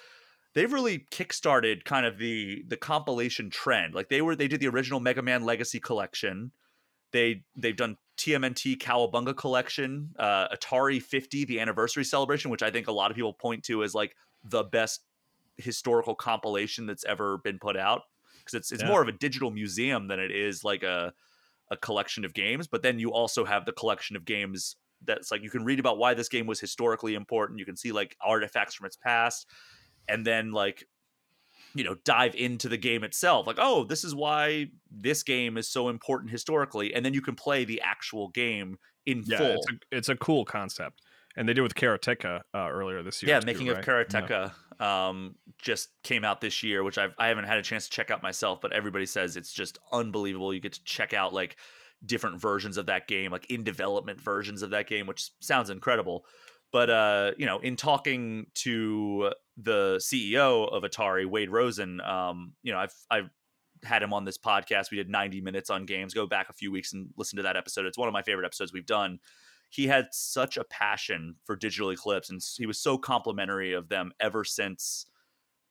[0.55, 3.95] they've really kickstarted kind of the the compilation trend.
[3.95, 6.51] Like they were they did the original Mega Man Legacy collection.
[7.13, 12.89] They they've done TMNT Cowabunga collection, uh, Atari 50, the anniversary celebration, which I think
[12.89, 15.07] a lot of people point to as like the best
[15.59, 18.03] historical compilation that's ever been put out
[18.39, 18.85] because it's it's Yeah.
[18.85, 21.13] more of a digital museum than it is like a
[21.71, 22.69] a collection of games.
[22.69, 25.99] But then you also have the collection of games that's like you can read about
[25.99, 27.59] why this game was historically important.
[27.59, 29.49] You can see like artifacts from its past,
[30.09, 30.85] and then like
[31.75, 35.69] you know dive into the game itself like oh this is why this game is
[35.69, 39.67] so important historically and then you can play the actual game in Yeah, full it's
[39.67, 41.01] a it's a cool concept,
[41.37, 43.31] and they did with Karateka uh, earlier this year.
[43.31, 43.79] yeah too, making right?
[43.79, 47.85] of karateka um just came out this year which I've, i haven't had a chance
[47.87, 51.33] to check out myself but everybody says it's just unbelievable you get to check out
[51.33, 51.57] like
[52.05, 56.25] different versions of that game like in development versions of that game which sounds incredible
[56.73, 62.73] but uh you know in talking to the ceo of atari wade rosen um you
[62.73, 63.31] know i've i've
[63.85, 64.91] had him on this podcast.
[64.91, 67.57] We did 90 minutes on games go back a few weeks and listen to that
[67.57, 67.87] episode.
[67.87, 69.19] It's one of my favorite episodes we've done.
[69.71, 74.13] He had such a passion for digital eclipse and he was so complimentary of them
[74.21, 75.07] ever since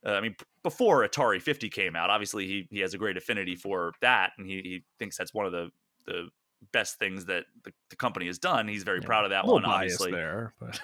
[0.03, 2.09] uh, i mean before atari 50 came out.
[2.09, 5.45] Obviously he, he has a great affinity for that and he, he thinks that's one
[5.45, 5.69] of the
[6.07, 6.29] the
[6.71, 9.05] best things that the, the company has done he's very Yeah.
[9.07, 10.79] proud of that one obviously there, but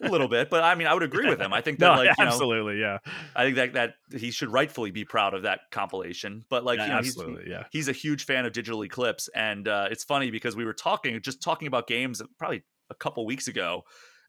[0.00, 1.94] a little bit but i mean i would agree with him i think that no,
[2.02, 2.98] like you know absolutely, yeah,
[3.36, 3.72] i think that
[4.10, 7.46] that he should rightfully be proud of that compilation but like Yeah, you know he's,
[7.46, 7.64] yeah.
[7.70, 11.20] he's a huge fan of digital eclipse and uh, it's funny because we were talking
[11.22, 13.82] just talking about games probably a couple weeks ago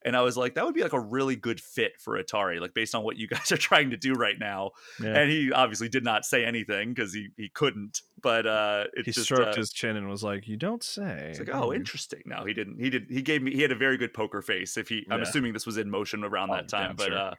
[0.04, 2.74] and i was like that would be like a really good fit for atari like
[2.74, 4.70] based on what you guys are trying to do right now
[5.02, 5.18] yeah.
[5.18, 9.12] and he obviously did not say anything because he, he couldn't but uh it's he
[9.12, 12.22] just stroked uh, his chin and was like, "You don't say." it's like oh interesting
[12.26, 14.76] no he didn't he did he gave me he had a very good poker face
[14.76, 17.18] if he i'm assuming this was in motion around Oh, that time but sure.
[17.18, 17.34] uh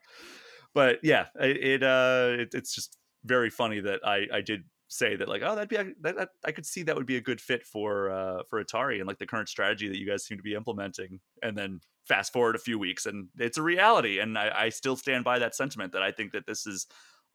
[0.74, 5.16] but yeah it, it uh it, it's just very funny that i i did say
[5.16, 7.22] that like oh that'd be a- that, that i could see that would be a
[7.22, 10.38] good fit for uh for atari and like the current strategy that you guys seem
[10.38, 14.38] to be implementing and then fast forward a few weeks and it's a reality and
[14.38, 16.88] i, I still stand by that sentiment that i think that this is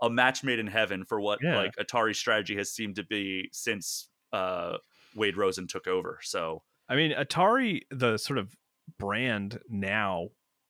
[0.03, 1.57] a match made in heaven for what Yeah.
[1.57, 4.77] like atari's strategy has seemed to be since uh
[5.15, 8.55] wade rosen took over so I mean, Atari, the sort of
[8.97, 10.29] brand now,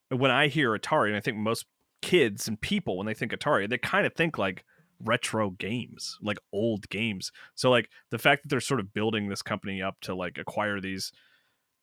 [0.09, 1.65] when I hear Atari, and I think most
[2.01, 4.63] kids and people, when they think Atari, they kind of think like
[5.03, 7.31] retro games, like old games.
[7.55, 10.79] So, like the fact that they're sort of building this company up to like acquire
[10.79, 11.11] these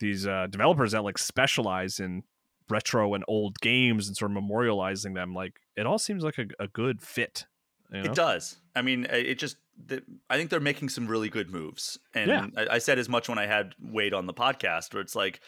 [0.01, 2.23] these uh, developers that like specialize in
[2.69, 6.47] retro and old games and sort of memorializing them, like it all seems like a,
[6.63, 7.47] a good fit.
[7.93, 8.11] You know?
[8.11, 8.57] It does.
[8.75, 9.57] I mean, uh, it just.
[9.87, 12.47] The, I think they're making some really good moves, and Yeah.
[12.57, 15.41] I, I said as much when I had Wade on the podcast, where it's like,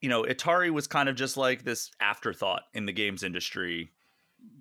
[0.00, 3.92] you know, Atari was kind of just like this afterthought in the games industry.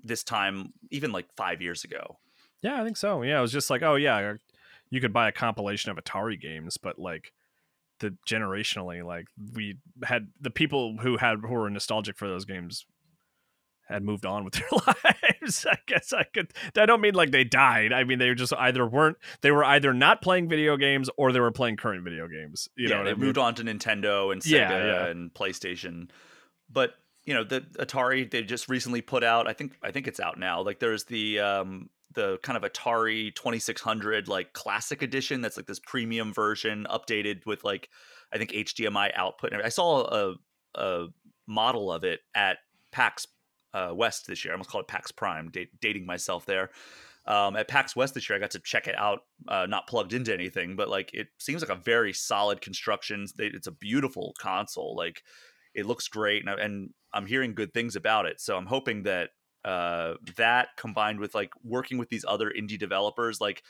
[0.04, 2.18] This time, even like five years ago,
[2.62, 3.22] Yeah, I think so.
[3.24, 4.34] Yeah, it was just like, oh yeah, uh,
[4.90, 7.32] you could buy a compilation of Atari games, but like
[8.00, 12.86] the generationally, like we had the people who had who were nostalgic for those games
[13.88, 15.66] had moved on with their lives.
[15.70, 16.52] I guess I could.
[16.76, 17.94] I don't mean like they died.
[17.94, 19.18] I mean they just either weren't.
[19.42, 22.68] They were either not playing video games or they were playing current video games.
[22.76, 23.26] You yeah, know, they I mean?
[23.26, 25.06] moved on to Nintendo and Sega Yeah, yeah.
[25.08, 26.10] and PlayStation,
[26.70, 29.48] but you know, the Atari they just recently put out.
[29.48, 30.62] I think I think it's out now.
[30.62, 35.80] Like there's the um the kind of Atari 2600 like classic edition that's like this
[35.80, 37.90] premium version updated with like
[38.34, 39.54] I think HDMI output.
[39.54, 40.36] I saw a
[40.76, 41.08] a
[41.48, 42.58] model of it at
[42.92, 43.28] PAX
[43.74, 44.54] uh, West this year.
[44.54, 46.70] I almost call it PAX Prime, da- dating myself there.
[47.28, 50.14] Um, at PAX West this year, I got to check it out, uh, not plugged
[50.14, 53.26] into anything, but like it seems like a very solid construction.
[53.40, 54.96] It's a beautiful console.
[54.96, 55.24] Like
[55.76, 58.40] it looks great, and, I, and I'm hearing good things about it.
[58.42, 59.30] So I'm hoping that
[59.64, 63.64] uh, that combined with like working with these other indie developers, like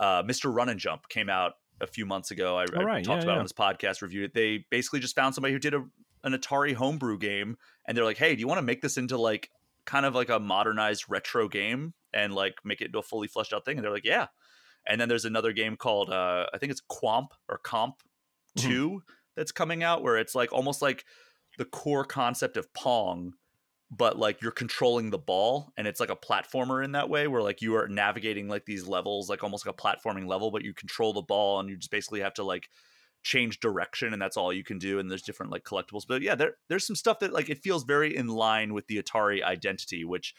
[0.00, 0.54] uh, Mr.
[0.54, 2.56] Run and Jump came out a few months ago.
[2.58, 3.38] I, I Oh, talked Yeah, about yeah.
[3.38, 4.28] on this podcast review.
[4.32, 5.84] They basically just found somebody who did a,
[6.24, 9.18] an Atari homebrew game, and they're like, "Hey, do you want to make this into
[9.18, 9.50] like
[9.84, 13.52] kind of like a modernized retro game and like make it into a fully fleshed
[13.52, 14.28] out thing?" And they're like, "Yeah."
[14.86, 17.96] And then there's another game called uh, I think it's Quamp or Comp
[18.56, 18.62] Mhm.
[18.62, 19.02] Two
[19.36, 21.04] that's coming out, where it's like almost like
[21.58, 23.34] the core concept of Pong,
[23.90, 27.42] but like you're controlling the ball and it's like a platformer in that way where
[27.42, 30.72] like you are navigating like these levels like almost like a platforming level but you
[30.72, 32.68] control the ball and you just basically have to like
[33.22, 36.04] change direction and that's all you can do and there's different like collectibles.
[36.06, 39.02] But yeah there there's some stuff that like it feels very in line with the
[39.02, 40.34] Atari identity which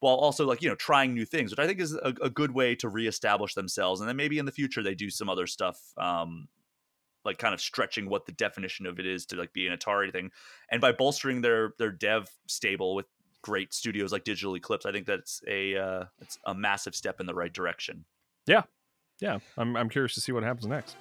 [0.00, 2.52] while also like you know trying new things which I think is a, a good
[2.52, 5.80] way to reestablish themselves and then maybe in the future they do some other stuff
[5.96, 6.48] um
[7.28, 10.10] like kind of stretching what the definition of it is to like be an Atari
[10.10, 10.30] thing
[10.70, 13.06] and by bolstering their their dev stable with
[13.42, 14.86] great studios like Digital Eclipse.
[14.86, 18.04] I think that's a uh, it's a massive step in the right direction.
[18.46, 18.62] Yeah,
[19.20, 19.38] yeah.
[19.56, 20.96] I'm I'm curious to see what happens next.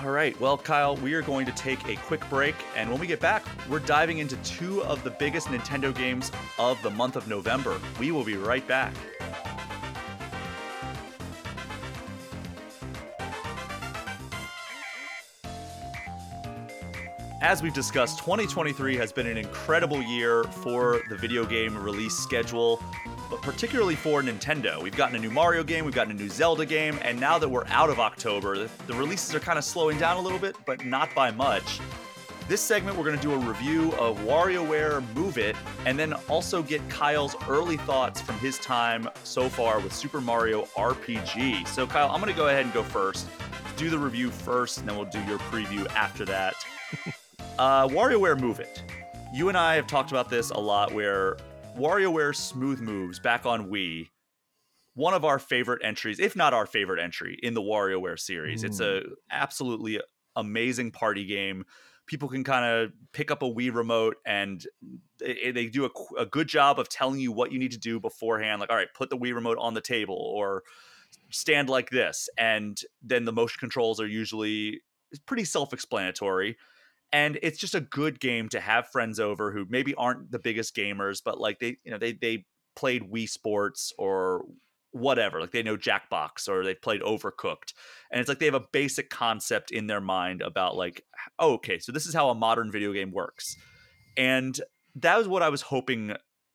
[0.00, 0.38] All right.
[0.40, 2.54] Well, Kyle, we are going to take a quick break.
[2.76, 6.80] And when we get back, we're diving into two of the biggest Nintendo games of
[6.82, 7.78] the month of November.
[8.00, 8.94] We will be right back.
[17.42, 22.80] As we've discussed, 2023 has been an incredible year for the video game release schedule,
[23.28, 24.80] but particularly for Nintendo.
[24.80, 27.48] We've gotten a new Mario game, we've gotten a new Zelda game, and now that
[27.48, 30.86] we're out of October, the, releases are kind of slowing down a little bit, but
[30.86, 31.80] not by much.
[32.46, 36.62] This segment, we're going to do a review of WarioWare Move It, and then also
[36.62, 41.66] get Kyle's early thoughts from his time so far with Super Mario RPG.
[41.66, 43.26] So, Kyle, I'm going to go ahead and go first.
[43.76, 46.54] Do the review first, and then we'll do your preview after that.
[47.58, 48.82] Uh, WarioWare Move It.
[49.34, 51.36] You and I have talked about this a lot where
[51.76, 54.08] WarioWare Smooth Moves back on Wii,
[54.94, 58.62] one of our favorite entries, if not our favorite entry in the WarioWare series.
[58.62, 58.66] Mm.
[58.66, 60.00] It's a absolutely
[60.34, 61.64] amazing party game.
[62.06, 64.66] People can kind of pick up a Wii remote and
[65.18, 68.00] they, they do a, a good job of telling you what you need to do
[68.00, 68.60] beforehand.
[68.60, 70.62] Like, all right, put the Wii remote on the table or
[71.30, 72.30] stand like this.
[72.38, 74.80] And then the motion controls are usually
[75.26, 76.56] pretty self explanatory
[77.12, 80.74] and it's just a good game to have friends over who maybe aren't the biggest
[80.74, 82.44] gamers but like they you know they they
[82.74, 84.44] played Wii Sports or
[84.92, 87.72] whatever like they know Jackbox or they've played Overcooked
[88.10, 91.04] and it's like they have a basic concept in their mind about like
[91.38, 93.56] oh, okay so this is how a modern video game works
[94.16, 94.60] and
[94.96, 96.14] that was what I was hoping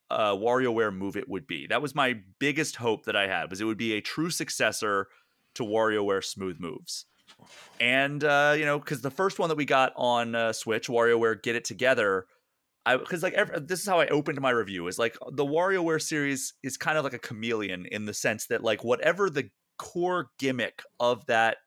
[0.09, 1.67] uh, WarioWare Move It would be.
[1.67, 5.07] That was my biggest hope that I had was it would be a true successor
[5.55, 7.05] to WarioWare Smooth Moves
[7.79, 11.41] and uh, you know, because the first one that we got on uh, Switch, WarioWare
[11.41, 12.25] Get It Together,
[12.85, 16.01] I because like every, this is how I opened my review is like the WarioWare
[16.01, 20.29] series is kind of like a chameleon in the sense that like whatever the core
[20.39, 21.57] gimmick of that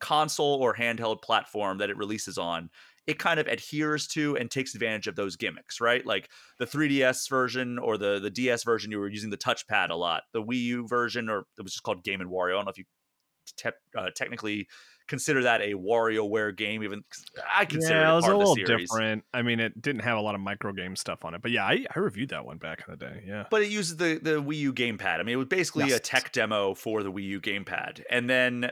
[0.00, 2.70] console or handheld platform that it releases on
[3.08, 6.04] it kind of adheres to and takes advantage of those gimmicks, right?
[6.04, 6.28] Like
[6.58, 10.24] the 3DS version or the the DS version, you were using the touchpad a lot.
[10.34, 12.50] The Wii U version, or it was just called Game and Wario.
[12.50, 12.84] I don't know if you
[13.56, 14.68] te- uh, technically
[15.08, 16.84] consider that a WarioWare game.
[16.84, 17.02] Even
[17.52, 19.24] I consider yeah, it, it was a little different.
[19.34, 21.64] I mean, it didn't have a lot of micro game stuff on it, but yeah,
[21.64, 23.24] I, I reviewed that one back in the day.
[23.26, 25.18] Yeah, but it uses the the Wii U gamepad.
[25.18, 25.96] I mean, it was basically Yes.
[25.96, 28.70] a tech demo for the Wii U gamepad, and then.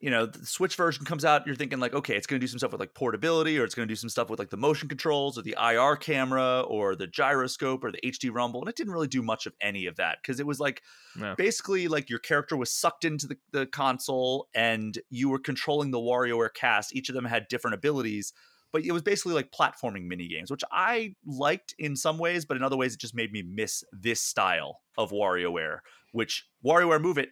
[0.00, 1.46] You know, the Switch version comes out.
[1.46, 3.74] You're thinking like, okay, it's going to do some stuff with like portability, or it's
[3.74, 6.94] going to do some stuff with like the motion controls, or the IR camera, or
[6.94, 8.60] the gyroscope, or the HD rumble.
[8.60, 10.82] And it didn't really do much of any of that because it was like
[11.16, 11.34] No.
[11.36, 15.98] basically like your character was sucked into the, the console and you were controlling the
[15.98, 16.94] WarioWare cast.
[16.94, 18.32] Each of them had different abilities,
[18.72, 22.56] but it was basically like platforming mini games, which I liked in some ways, but
[22.56, 25.78] in other ways it just made me miss this style of WarioWare,
[26.12, 27.30] which WarioWare Move It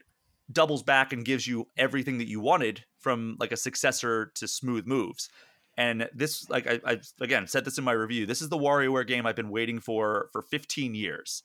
[0.50, 4.86] doubles back and gives you everything that you wanted from like a successor to Smooth
[4.86, 5.28] Moves.
[5.76, 9.06] And this, like I, I again said this in my review, this is the WarioWare
[9.06, 11.42] game I've been waiting for for 15 years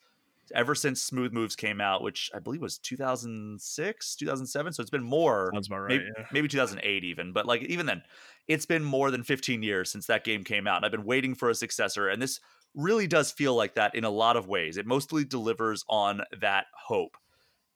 [0.56, 4.74] ever since Smooth Moves came out, which I believe was 2006, 2007.
[4.74, 5.88] So it's been more, right.
[5.88, 6.26] maybe, yeah.
[6.32, 7.34] maybe 2008 even.
[7.34, 8.02] But like even then,
[8.48, 10.78] it's been more than 15 years since that game came out.
[10.78, 12.40] And I've been waiting for a successor, and this
[12.74, 14.78] really does feel like that in a lot of ways.
[14.78, 17.18] It mostly delivers on that hope.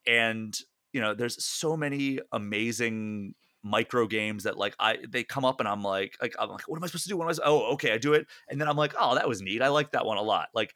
[0.06, 0.58] And
[0.96, 5.68] you know, there's so many amazing micro games that like I they come up and
[5.68, 7.18] I'm like like I'm like what am I supposed to do?
[7.18, 7.46] What am I?
[7.46, 9.60] Oh, okay, I do it, and then I'm like, oh, that was neat.
[9.60, 10.48] I like that one a lot.
[10.54, 10.72] Like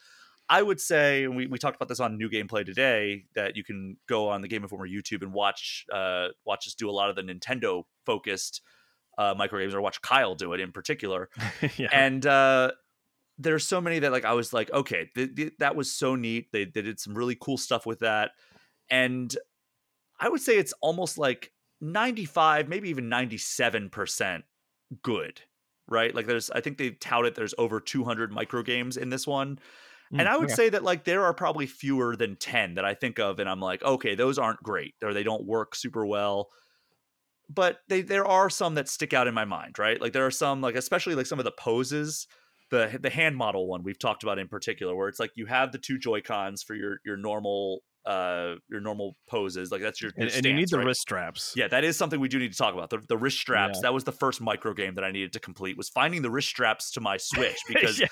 [0.51, 3.65] I would say, and we, we talked about this on New Gameplay today, that you
[3.65, 7.09] can go on the Game Informer YouTube and watch uh, watch us do a lot
[7.09, 8.61] of the Nintendo focused
[9.17, 11.31] uh, micro games, or watch Kyle do it in particular.
[11.79, 11.89] yeah.
[11.93, 12.73] And uh,
[13.39, 16.51] there's so many that like I was like, okay, th- th- that was so neat.
[16.53, 18.33] They, they did some really cool stuff with that,
[18.91, 19.35] and
[20.21, 24.45] I would say it's almost like 95, maybe even 97 percent
[25.03, 25.43] good.
[25.89, 26.15] Right?
[26.15, 29.59] Like there's, I think they touted there's over 200 micro games in this one.
[30.19, 30.57] And Mm, I would okay.
[30.57, 33.61] say that like there are probably fewer than 10 that I think of and I'm
[33.61, 36.51] like, okay, those aren't great or they don't work super well.
[37.49, 40.01] But they there are some that stick out in my mind, right?
[40.01, 42.29] Like there are some like especially like some of the poses,
[42.71, 45.73] the the hand model one we've talked about in particular where it's like you have
[45.73, 49.71] the two Joy-Cons for your your normal uh your normal poses.
[49.71, 50.87] Like that's your, your and, and you need stance, the right?
[50.87, 51.53] wrist straps.
[51.57, 52.91] Yeah, that is something we do need to talk about.
[52.91, 53.79] The, the wrist straps.
[53.79, 53.89] Yeah.
[53.89, 56.49] That was the first micro game that I needed to complete was finding the wrist
[56.49, 58.09] straps to my Switch because Yeah.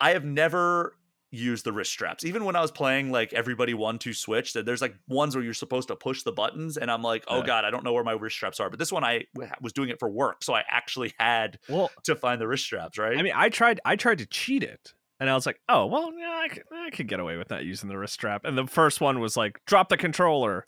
[0.00, 0.96] I have never
[1.32, 2.24] used the wrist straps.
[2.24, 5.44] Even when I was playing like everybody one two switch, that there's like ones where
[5.44, 7.46] you're supposed to push the buttons, and I'm like, oh Yeah.
[7.46, 8.70] god, I don't know where my wrist straps are.
[8.70, 9.24] But this one I
[9.60, 12.96] was doing it for work, so I actually had Well, to find the wrist straps.
[12.98, 13.18] Right?
[13.18, 13.80] I mean, I tried.
[13.84, 14.92] I tried to cheat it.
[15.18, 17.64] And I was like, oh well, yeah, I could, I could get away with not
[17.64, 18.44] using the wrist strap.
[18.44, 20.64] And the first one was like, drop the controller.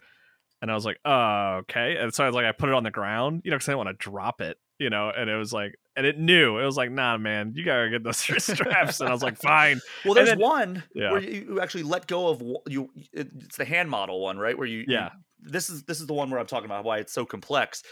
[0.60, 1.96] And I was like, oh, okay.
[1.98, 3.72] And so I was like, I put it on the ground, you know, because I
[3.72, 5.12] didn't want to drop it, you know.
[5.16, 8.02] And it was like, and it knew it was like, nah, man, you gotta get
[8.02, 9.00] those wrist straps.
[9.00, 9.80] and I was like, fine.
[10.04, 11.12] Well, there's then- one Yeah.
[11.12, 12.90] where you you actually let go of you.
[13.12, 14.56] It's the hand model one, right?
[14.58, 15.10] Where you, you- Yeah.
[15.40, 17.82] this is this is the one where I'm talking about why it's so complex.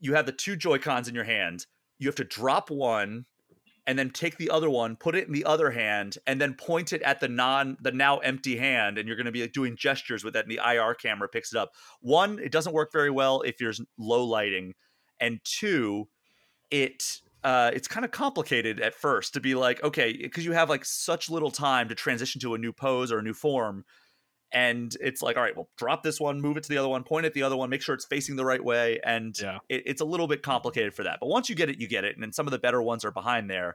[0.00, 1.66] You have the two Joy Cons in your hand.
[1.98, 3.24] You have to drop one,
[3.86, 6.92] and then take the other one, put it in the other hand, and then point
[6.92, 10.24] it at the non the now empty hand, and you're going to be doing gestures
[10.24, 11.72] with that, and the IR camera picks it up.
[12.00, 14.74] One, it doesn't work very well if there's low lighting,
[15.20, 16.08] and two,
[16.70, 20.70] it uh, it's kind of complicated at first to be like, okay, because you have
[20.70, 23.84] like such little time to transition to a new pose or a new form.
[24.52, 27.02] And it's like, all right, well, drop this one, move it to the other one,
[27.02, 29.00] point at the other one, make sure it's facing the right way.
[29.04, 29.58] And Yeah.
[29.68, 31.18] it, it's a little bit complicated for that.
[31.20, 32.14] But once you get it, you get it.
[32.14, 33.74] And then some of the better ones are behind there.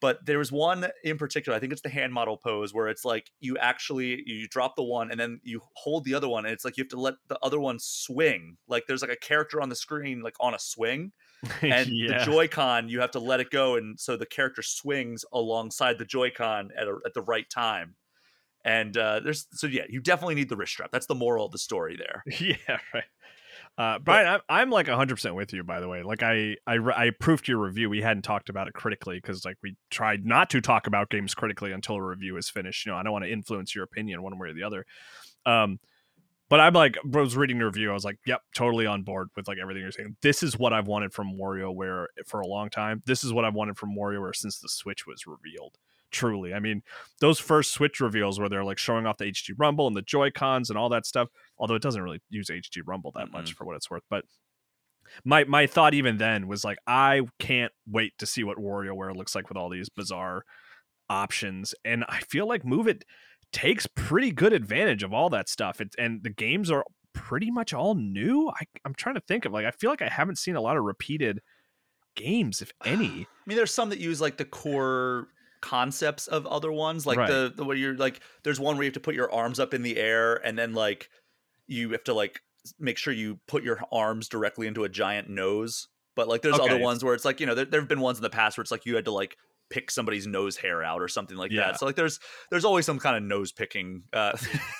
[0.00, 3.04] But there was one in particular, I think it's the hand model pose, where it's
[3.04, 6.52] like you actually you drop the one and then you hold the other one, and
[6.54, 8.58] it's like you have to let the other one swing.
[8.68, 11.10] Like there's like a character on the screen, like on a swing
[11.62, 12.18] and yeah.
[12.18, 16.04] the Joy-Con you have to let it go, and so the character swings alongside the
[16.04, 17.96] Joy-Con at a, at the right time.
[18.68, 20.90] And uh, there's so yeah, you definitely need the wrist strap.
[20.92, 22.22] That's the moral of the story there.
[22.38, 23.04] yeah, right.
[23.78, 26.02] Uh, Brian, I'm, I'm like 100% with you, by the way.
[26.02, 27.88] Like, I, I, I proofed your review.
[27.88, 31.32] We hadn't talked about it critically because, like, we tried not to talk about games
[31.32, 32.84] critically until a review is finished.
[32.84, 34.84] You know, I don't want to influence your opinion one way or the other.
[35.46, 35.78] Um,
[36.50, 37.90] but I'm like, I was reading the review.
[37.90, 40.16] I was like, yep, totally on board with like everything you're saying.
[40.22, 43.02] This is what I've wanted from WarioWare for a long time.
[43.06, 45.78] This is what I've wanted from WarioWare since the Switch was revealed.
[46.10, 46.82] Truly, I mean,
[47.20, 50.30] those first Switch reveals where they're like showing off the HD Rumble and the Joy
[50.30, 51.28] Cons and all that stuff.
[51.58, 54.24] Although it doesn't really use HD Rumble that much for what it's worth, but
[55.24, 59.34] my my thought even then was like, I can't wait to see what WarioWare looks
[59.34, 60.44] like with all these bizarre
[61.08, 63.04] options, and I feel like Move It
[63.52, 65.80] takes pretty good advantage of all that stuff.
[65.80, 66.84] It, and the games are
[67.14, 68.48] pretty much all new.
[68.48, 70.76] I, I'm trying to think of like I feel like I haven't seen a lot
[70.76, 71.40] of repeated
[72.14, 73.06] games, if any.
[73.06, 74.50] I mean, there's some that use like the eh.
[74.50, 75.28] core
[75.60, 77.28] concepts of other ones, like Right.
[77.28, 79.74] the the where you're like, there's one where you have to put your arms up
[79.74, 81.10] in the air, and then like
[81.66, 82.40] you have to like
[82.78, 85.88] make sure you put your arms directly into a giant nose.
[86.16, 88.18] But like, there's other ones where it's like, you know, there there have been ones
[88.18, 89.36] in the past where it's like you had to like
[89.70, 91.66] pick somebody's nose hair out or something like Yeah.
[91.66, 91.78] that.
[91.78, 92.18] So like, there's
[92.50, 94.02] there's always some kind of nose picking.
[94.12, 94.32] Uh,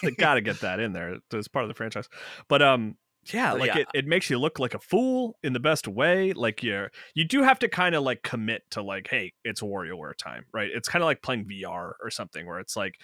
[0.03, 2.09] they got to get that in there as part of the franchise.
[2.49, 2.97] But um,
[3.27, 3.79] yeah, like yeah.
[3.79, 6.33] It, it makes you look like a fool in the best way.
[6.33, 10.17] Like you're you do have to kind of like commit to like, hey, it's WarioWare
[10.17, 10.71] time, right?
[10.73, 12.99] It's kind of like playing VR or something where it's like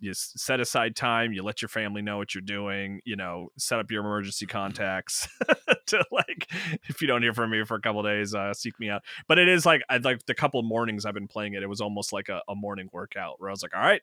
[0.00, 3.78] you set aside time, you let your family know what you're doing, you know, set
[3.78, 5.28] up your emergency contacts
[5.86, 6.48] to like
[6.88, 9.02] if you don't hear from me for a couple days, uh, seek me out.
[9.26, 11.68] But it is like I like the couple of mornings I've been playing it, it
[11.68, 14.02] was almost like a, a morning workout where I was like, all right,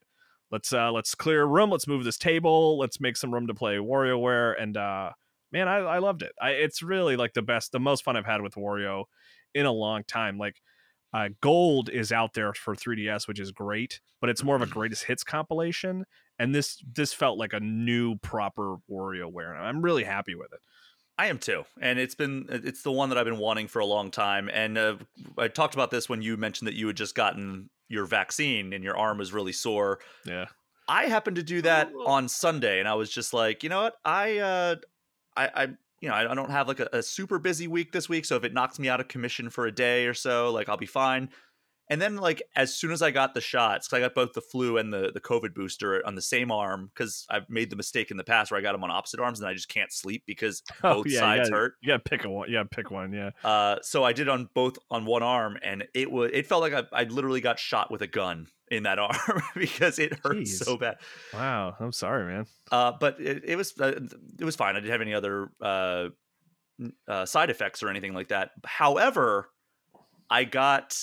[0.51, 3.53] let's uh let's clear a room let's move this table let's make some room to
[3.53, 5.11] play WarioWare and uh
[5.51, 8.25] man I, I loved it I it's really like the best the most fun I've
[8.25, 9.05] had with Wario
[9.53, 10.61] in a long time like
[11.13, 14.65] uh, gold is out there for 3ds which is great but it's more of a
[14.67, 16.03] greatest hits compilation
[16.39, 20.59] and this this felt like a new proper WarioWare I'm really happy with it
[21.17, 23.85] I am too, and it's been it's the one that I've been wanting for a
[23.85, 24.49] long time.
[24.51, 24.97] And uh,
[25.37, 28.83] I talked about this when you mentioned that you had just gotten your vaccine and
[28.83, 29.99] your arm was really sore.
[30.25, 30.47] yeah
[30.89, 32.05] I happened to do that Oh.
[32.05, 34.75] on Sunday, and I was just like, you know what, I, uh,
[35.37, 35.63] I, I,
[36.01, 38.35] you know, I I don't have like a, a super busy week this week, so
[38.35, 40.85] if it knocks me out of commission for a day or so, like I'll be
[40.85, 41.29] fine.
[41.89, 44.41] And then, like as soon as I got the shots, because I got both the
[44.41, 48.09] flu and the the COVID booster on the same arm, because I've made the mistake
[48.09, 50.23] in the past where I got them on opposite arms and I just can't sleep
[50.25, 51.73] because both Oh, yeah, sides gotta, hurt.
[51.81, 54.77] you gotta pick a one gotta pick one yeah Uh, so I did on both
[54.89, 58.01] on one arm, and it was it felt like I, I literally got shot with
[58.01, 60.63] a gun in that arm because it hurt Jeez.
[60.63, 60.97] so bad.
[61.33, 63.99] wow I'm sorry man Uh, but it, it was uh,
[64.39, 64.75] it was fine.
[64.75, 66.07] I didn't have any other uh,
[67.07, 68.49] uh, side effects or anything like that.
[68.65, 69.49] However,
[70.31, 70.97] I got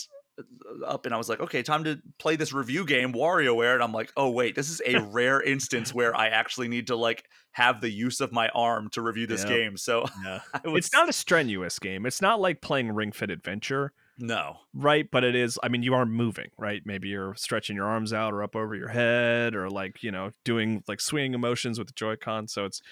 [0.86, 3.92] up and I was like, okay, time to play this review game, WarioWare, and I'm
[3.92, 7.80] like, oh wait, this is a rare instance where I actually need to like have
[7.80, 9.48] the use of my arm to review this Yeah.
[9.48, 9.76] game.
[9.76, 13.92] So yeah was it's not a strenuous game it's not like playing Ring Fit Adventure
[14.18, 14.58] no.
[14.74, 18.12] right but it is i mean you are moving right maybe you're stretching your arms
[18.12, 21.88] out or up over your head or like you know doing like swinging emotions with
[21.88, 22.82] the joy-con so it's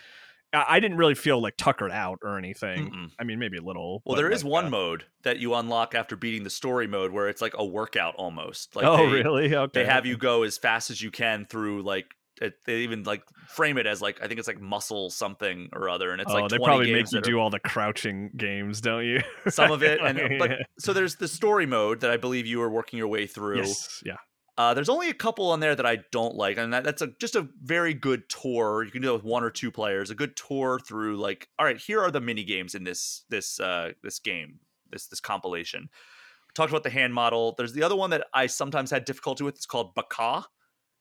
[0.53, 3.11] i didn't really feel like tuckered out or anything Mm-mm.
[3.19, 5.95] i mean maybe a little Well, there is like, one uh, mode that you unlock
[5.95, 8.75] after beating the story mode where it's like a workout almost.
[8.75, 11.83] Like oh they, really okay they have you go as fast as you can through
[11.83, 12.07] like
[12.41, 15.91] it, they even like frame it as like I think it's like muscle something or
[15.91, 18.31] other, and it's oh like they 20 probably make you are- do all the crouching
[18.37, 20.01] games don't you some of it.
[20.05, 23.09] And Like, but so there's the story mode that I believe you were working your
[23.09, 23.59] way through.
[23.59, 24.17] yes yeah
[24.61, 27.07] Uh, there's only a couple on there that I don't like, and that, that's a
[27.19, 28.85] just a very good tour.
[28.85, 30.11] You can do it with one or two players.
[30.11, 33.59] A good tour through like, all right, here are the mini games in this this
[33.59, 34.59] uh, this game,
[34.91, 35.85] this this compilation.
[35.85, 37.55] We talked about the hand model.
[37.57, 39.55] There's the other one that I sometimes had difficulty with.
[39.55, 40.45] It's called Bakawk,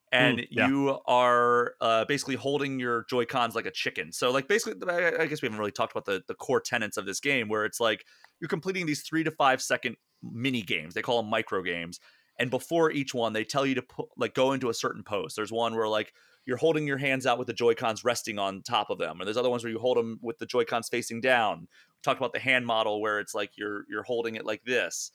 [0.09, 0.67] and Mm, yeah.
[0.69, 4.13] you are uh, basically holding your Joy Cons like a chicken.
[4.13, 6.95] So like basically, I I guess we haven't really talked about the the core tenets
[6.95, 8.05] of this game, where it's like
[8.39, 10.93] you're completing these three to five second mini games.
[10.93, 11.99] They call them micro games
[12.39, 15.35] and before each one they tell you to put like go into a certain pose
[15.35, 16.13] there's one where like
[16.45, 19.27] you're holding your hands out with the joy cons resting on top of them and
[19.27, 21.67] there's other ones where you hold them with the joy cons facing down we
[22.01, 25.11] talked about the hand model where it's like you're you're holding it like this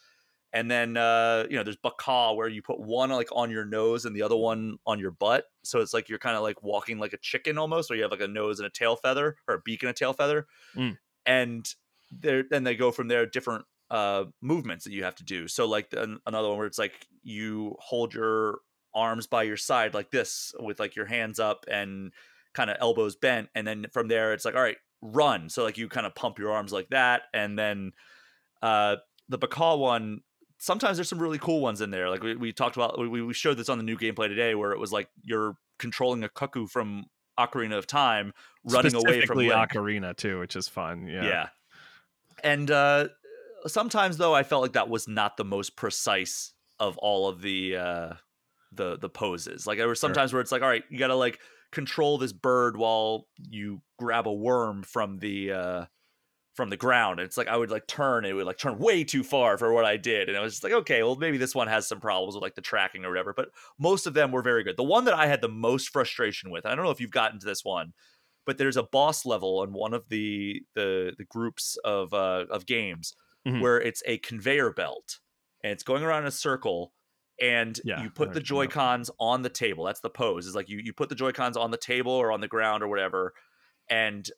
[0.53, 4.05] and then uh you know there's bakawk where you put one like on your nose
[4.05, 6.99] and the other one on your butt so it's like you're kind of like walking
[6.99, 9.55] like a chicken almost or you have like a nose and a tail feather or
[9.57, 10.47] a beak and a tail feather
[10.77, 10.99] Mm.
[11.27, 11.75] and
[12.13, 13.65] there then they go from there different
[13.95, 17.07] uh movements that you have to do so like an, another one where it's like
[17.23, 18.59] you hold your
[18.93, 22.13] arms by your side like this with like your hands up and
[22.55, 25.79] kind of elbows bent and then from there it's like all right run so like
[25.79, 27.93] you kind of pump your arms like that and then
[28.63, 28.97] uh
[29.29, 30.23] the Bakawk one
[30.59, 33.33] sometimes there's some really cool ones in there like we, we talked about we, we
[33.33, 36.69] showed this on the new gameplay today where it was like you're controlling a cucco
[36.69, 37.05] from
[37.39, 38.33] Ocarina of Time
[38.65, 39.53] running away from Link.
[39.53, 41.07] Ocarina too, which is fun.
[41.07, 41.25] Yeah.
[41.25, 41.49] Yeah.
[42.43, 43.09] And uh
[43.67, 47.77] sometimes though I felt like that was not the most precise of all of the
[47.77, 48.13] uh
[48.73, 49.67] the the poses.
[49.67, 51.41] Like there were sometimes where it's like, all right, you gotta like
[51.73, 55.85] control this bird while you grab a worm from the uh
[56.55, 57.19] from the ground.
[57.19, 59.73] And it's like I would like turn, it would like turn way too far for
[59.73, 60.29] what I did.
[60.29, 62.55] And I was just like, okay, well maybe this one has some problems with like
[62.55, 63.35] the tracking or whatever.
[63.35, 63.49] But
[63.79, 64.77] most of them were very good.
[64.77, 67.41] The one that I had the most frustration with, I don't know if you've gotten
[67.41, 67.93] to this one,
[68.47, 72.67] but there's a boss level in one of the the the groups of uh of
[72.67, 73.15] games
[73.47, 73.65] Mhm.
[73.65, 75.21] where it's a conveyor belt
[75.63, 76.95] and it's going around in a circle
[77.41, 79.85] and Yeah, you put the joy cons on the table.
[79.85, 80.47] That's the pose.
[80.47, 82.83] Is like you you put the joy cons on the table or on the ground
[82.83, 83.35] or whatever
[83.91, 84.29] and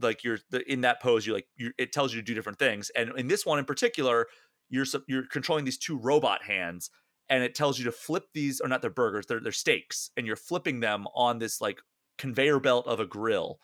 [0.00, 2.58] like you're the, in that pose you like you it tells you to do different
[2.58, 4.26] things and in this one in particular
[4.68, 6.90] you're you're controlling these two robot hands
[7.28, 10.26] and it tells you to flip these or not they're burgers they're they're steaks and
[10.26, 11.80] you're flipping them on this like
[12.18, 13.60] conveyor belt of a grill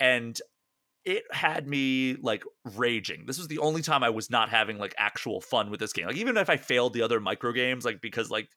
[0.00, 0.40] and
[1.04, 2.44] it had me like
[2.76, 3.24] raging.
[3.26, 6.06] This was the only time i was not having like actual fun with this game.
[6.06, 8.48] Like even if i failed the other micro games like because like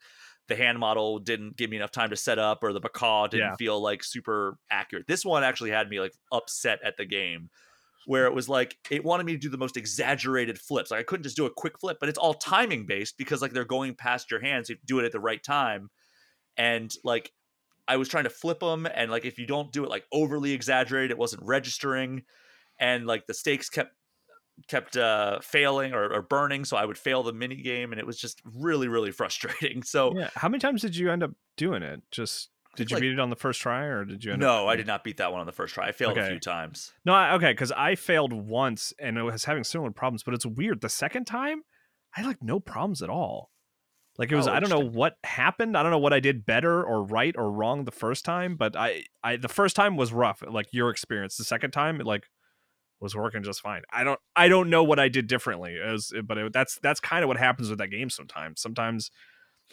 [0.50, 3.52] the hand model didn't give me enough time to set up or the bakawk didn't
[3.52, 3.56] Yeah.
[3.56, 5.08] feel like super accurate.
[5.08, 7.50] This one actually had me like upset at the game
[8.06, 8.34] where hmm.
[8.34, 10.92] it was like it wanted me to do the most exaggerated flips.
[10.92, 13.54] Like i couldn't just do a quick flip but it's all timing based because like
[13.54, 15.90] they're going past your hands you have to do it at the right time.
[16.58, 17.32] And like
[17.88, 20.52] I was trying to flip them, and like if you don't do it like overly
[20.54, 22.24] exaggerated, it wasn't registering,
[22.80, 23.94] and like the stakes kept
[24.68, 28.06] kept uh failing or, or burning, so I would fail the mini game, and it
[28.06, 29.84] was just really really frustrating.
[29.84, 30.30] So Yeah.
[30.36, 32.02] How many times did you end up doing it?
[32.12, 34.34] Just did you like- beat it on the first try, or did you?
[34.34, 35.88] End up no, I did not beat that one on the first try.
[35.88, 36.92] I failed a few times.
[37.06, 40.46] No, I, okay, because I failed once and I was having similar problems, but it's
[40.46, 40.82] weird.
[40.82, 41.62] The second time,
[42.16, 43.52] I had like no problems at all.
[44.18, 45.76] Like it oh, was, Oh, I don't know what happened.
[45.76, 48.76] I don't know what I did better or right or wrong the first time, but
[48.76, 51.38] I, I the first time was rough, like your experience.
[51.38, 52.28] The second time, it like
[53.00, 53.82] was working just fine.
[53.92, 55.76] I don't, I don't know what I did differently.
[55.76, 58.62] It was, but it, that's that's kind of what happens with that game sometimes.
[58.62, 59.10] Sometimes,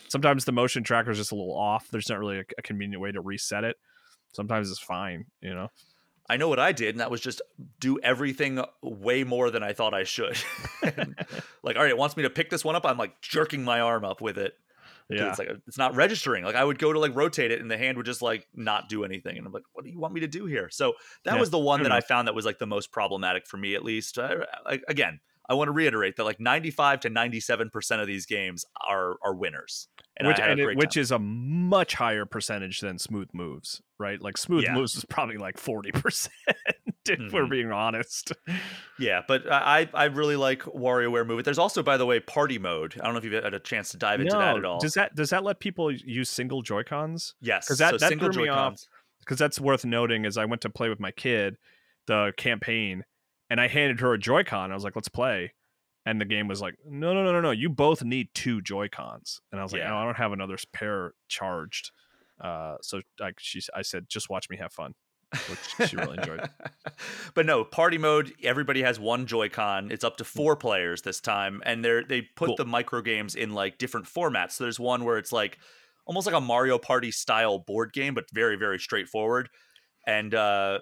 [0.08, 1.88] sometimes the motion tracker is just a little off.
[1.90, 3.76] There's not really a, a convenient way to reset it.
[4.32, 5.68] Sometimes it's fine, you know.
[6.30, 7.42] I know what I did, and that was just
[7.80, 10.38] do everything way more than I thought I should.
[10.82, 12.86] like, all right, it wants me to pick this one up.
[12.86, 14.54] I'm like jerking my arm up with it.
[15.08, 15.30] Yeah.
[15.30, 16.44] It's like it's not registering.
[16.44, 18.88] Like I would go to like rotate it and the hand would just like not
[18.88, 19.36] do anything.
[19.36, 20.68] And I'm like, what do you want me to do here?
[20.70, 23.48] So that Yeah, was the one that I found that was like the most problematic
[23.48, 24.18] for me at least.
[24.18, 25.18] I, I, again,
[25.50, 29.88] I want to reiterate that like 95 to 97% of these games are are winners.
[30.16, 34.20] And which, and it- which is a much higher percentage than smooth moves, right?
[34.22, 34.74] Like smooth Yeah.
[34.74, 36.32] moves is probably like forty percent,
[37.08, 37.50] if we're Mhm.
[37.50, 38.32] being honest.
[38.98, 41.44] Yeah, but I I really like WarioWare Move It.
[41.44, 42.96] There's also, by the way, party mode.
[43.00, 44.78] I don't know if you've had a chance to dive into that at all.
[44.78, 47.34] does that does that let people use single Joy Cons?
[47.40, 48.80] yes, 'cause that- so that single threw me off.
[49.20, 50.24] Because that's worth noting.
[50.26, 51.56] As I went to play with my kid,
[52.06, 53.04] the campaign,
[53.50, 54.70] and I handed her a Joy Con.
[54.70, 55.52] I was like, "Let's play,"
[56.06, 57.50] and the game was like, "No, no, no, no, no.
[57.50, 59.88] You both need two Joy Cons." And I was like, Yeah.
[59.90, 61.90] "No, I don't have another pair charged."
[62.40, 64.94] Uh, so like she, I said, "Just watch me have fun,"
[65.48, 66.48] which she really enjoyed.
[67.34, 68.32] but no, party mode.
[68.42, 69.90] Everybody has one Joy-Con.
[69.90, 72.56] It's up to four players this time, and they're they put Cool.
[72.56, 74.52] the micro games in like different formats.
[74.52, 75.58] So there's one where it's like
[76.06, 79.50] almost like a Mario Party style board game, but very very straightforward.
[80.06, 80.78] And uh,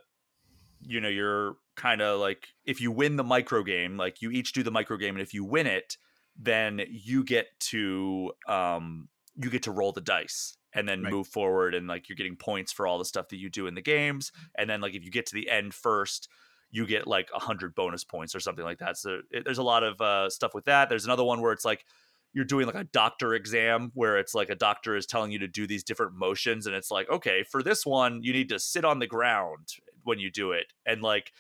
[0.83, 4.53] you know, you're kind of like if you win the micro game, like you each
[4.53, 5.97] do the micro game, and if you win it,
[6.37, 11.09] then you get to um you get to roll the dice and then Right.
[11.09, 13.75] move forward and like you're getting points for all the stuff that you do in
[13.75, 16.29] the games and then like if you get to the end first
[16.71, 18.97] you get like a 100 bonus points or something like that.
[18.99, 20.91] So it, there's a lot of uh, stuff with that.
[20.91, 21.87] There's another one where it's like
[22.35, 25.49] you're doing like a doctor exam where it's like a doctor is telling you to
[25.49, 28.85] do these different motions and it's like okay for this one you need to sit
[28.85, 29.69] on the ground
[30.05, 30.73] when you do it.
[30.85, 31.33] And like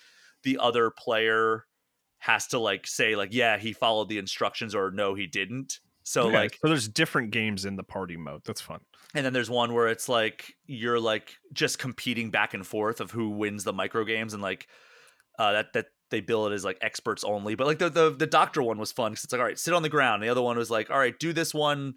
[0.44, 1.64] the other player
[2.18, 6.28] has to like say like yeah he followed the instructions or no he didn't so
[6.28, 8.40] Okay, like so there's different games in the party mode.
[8.46, 8.80] That's fun.
[9.14, 13.10] and then there's one where it's like you're like just competing back and forth of
[13.10, 14.68] who wins the micro games and like
[15.38, 18.26] uh that that they bill it as like experts only but like the the, the
[18.26, 20.40] doctor one was fun because it's like all right sit on the ground the other
[20.40, 21.92] one was like all right do this one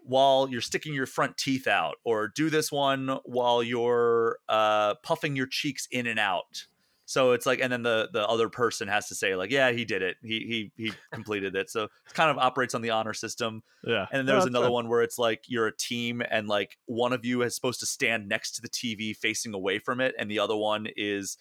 [0.00, 5.34] while you're sticking your front teeth out or do this one while you're uh puffing
[5.34, 6.66] your cheeks in and out
[7.08, 9.84] so it's like and then the the other person has to say like yeah he
[9.84, 10.16] did it.
[10.22, 11.70] He he he completed it.
[11.70, 13.62] So it kind of operates on the honor system.
[13.84, 14.06] Yeah.
[14.10, 17.24] and then there's another one where it's like you're a team and like one of
[17.24, 20.40] you is supposed to stand next to the TV facing away from it and the
[20.40, 21.38] other one is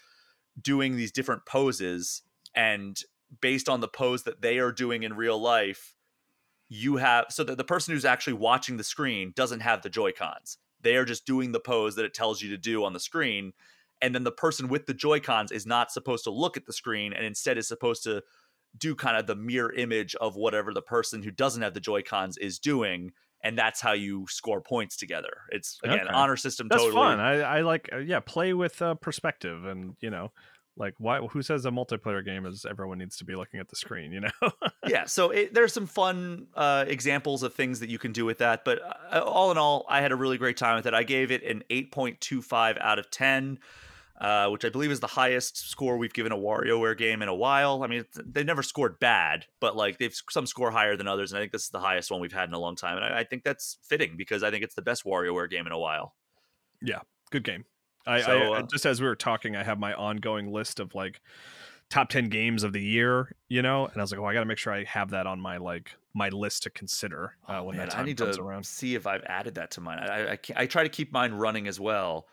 [0.61, 2.21] doing these different poses
[2.55, 3.01] and
[3.41, 5.95] based on the pose that they are doing in real life
[6.69, 10.11] you have so that the person who's actually watching the screen doesn't have the joy
[10.11, 12.99] cons they are just doing the pose that it tells you to do on the
[12.99, 13.51] screen
[14.01, 16.73] and then the person with the joy cons is not supposed to look at the
[16.73, 18.21] screen and instead is supposed to
[18.77, 22.01] do kind of the mirror image of whatever the person who doesn't have the joy
[22.01, 23.11] cons is doing
[23.43, 26.13] and that's how you score points together it's again Okay.
[26.13, 27.19] honor system That's totally fun.
[27.19, 30.31] I, I like uh, yeah, play with uh, perspective and you know,
[30.77, 33.75] like why who says a multiplayer game is everyone needs to be looking at the
[33.75, 34.29] screen, you know?
[34.85, 38.39] yeah so it, there's some fun uh, examples of things that you can do with
[38.39, 38.79] that but
[39.11, 41.43] uh, all in all i had a really great time with it i gave it
[41.43, 43.59] an 8.25 out of 10
[44.21, 47.35] uh, which i believe is the highest score we've given a WarioWare game in a
[47.35, 51.31] while i mean they've never scored bad but like they've some score higher than others
[51.31, 53.05] and i think this is the highest one we've had in a long time and
[53.05, 55.79] i, I think that's fitting because i think it's the best WarioWare game in a
[55.79, 56.15] while
[56.81, 56.99] Yeah,
[57.31, 57.65] Good game.
[58.07, 60.93] I, So, I uh, just as we were talking, I have my ongoing list of
[60.93, 61.21] like
[61.89, 64.41] top 10 games of the year, you know, and I was like, oh, I got
[64.41, 67.75] to make sure I have that on my like my list to consider uh, when
[67.75, 68.65] Oh, Man, that I time need comes to around.
[68.65, 69.99] see if I've added that to mine.
[69.99, 72.27] I I, can't- I try to keep mine running as well.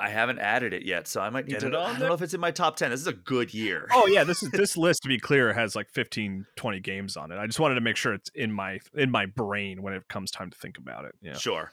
[0.00, 1.66] I haven't added it yet, so I might need Get to.
[1.66, 2.08] I don't there.
[2.08, 2.90] know if it's in my top ten.
[2.90, 3.88] This is a good year.
[3.92, 7.32] Oh yeah, this is this list to be clear has like 15 20 games on
[7.32, 7.38] it.
[7.38, 10.30] I just wanted to make sure it's in my in my brain when it comes
[10.30, 11.14] time to think about it.
[11.20, 11.34] Yeah.
[11.34, 11.72] Sure.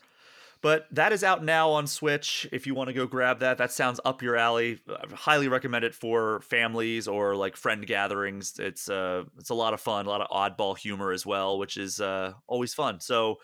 [0.61, 2.47] But that is out now on Switch.
[2.51, 4.79] If you want to go grab that, that sounds up your alley.
[4.89, 8.57] I highly recommend it for families or like friend gatherings.
[8.57, 11.77] It's uh, it's a lot of fun, a lot of oddball humor as well, which
[11.77, 12.99] is uh, always fun.
[12.99, 13.35] So,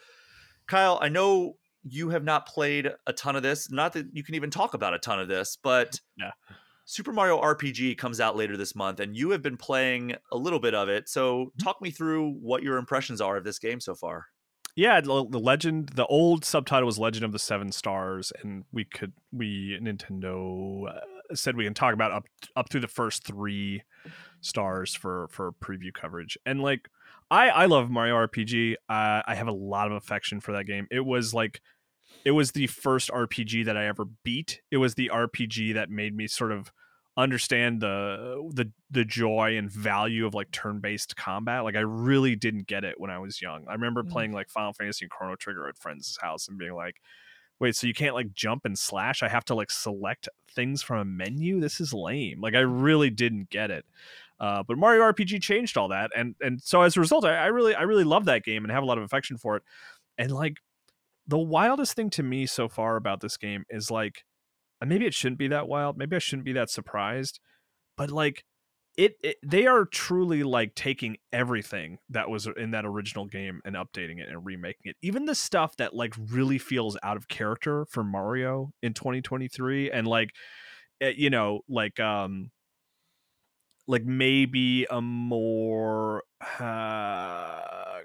[0.65, 3.71] Kyle, I know you have not played a ton of this.
[3.71, 6.31] Not that you can even talk about a ton of this, but Yeah.
[6.85, 10.59] Super Mario RPG comes out later this month, and you have been playing a little
[10.59, 11.07] bit of it.
[11.07, 14.25] So, talk me through what your impressions are of this game so far.
[14.75, 18.85] yeah the, the legend the old subtitle was legend of the seven stars and we
[18.85, 22.25] could we nintendo uh, said we can talk about up
[22.55, 23.83] up through the first three
[24.41, 26.87] stars for for preview coverage and like
[27.31, 30.87] i i love mario rpg uh, i have a lot of affection for that game.
[30.91, 31.61] It was like
[32.25, 34.61] it was the first rpg that i ever beat.
[34.71, 36.71] It was the rpg that made me sort of
[37.17, 41.63] understand the the the joy and value of like turn-based combat.
[41.63, 43.65] Like i really didn't get it when i was young.
[43.69, 44.09] I remember Mm.
[44.11, 46.97] playing like final fantasy and chrono trigger at friends' house and being like
[47.59, 49.23] wait so you can't like jump and slash?
[49.23, 51.59] I have to like select things from a menu?
[51.59, 52.41] This is lame.
[52.41, 53.85] Like i really didn't get it
[54.41, 57.45] uh, but mario rpg changed all that and and so as a result I, I
[57.45, 59.63] really i really love that game and have a lot of affection for it.
[60.17, 60.57] And like
[61.25, 64.25] the wildest thing to me so far about this game is like
[64.81, 67.39] and maybe it shouldn't be that wild maybe i shouldn't be that surprised
[67.95, 68.43] but like
[68.97, 73.75] it, it they are truly like taking everything that was in that original game and
[73.75, 74.97] updating it and remaking it.
[75.01, 80.07] Even the stuff that like really feels out of character for mario in 2023 and
[80.07, 80.31] like
[80.99, 82.51] eh, you know like um
[83.91, 86.23] like maybe a more
[86.59, 87.99] uh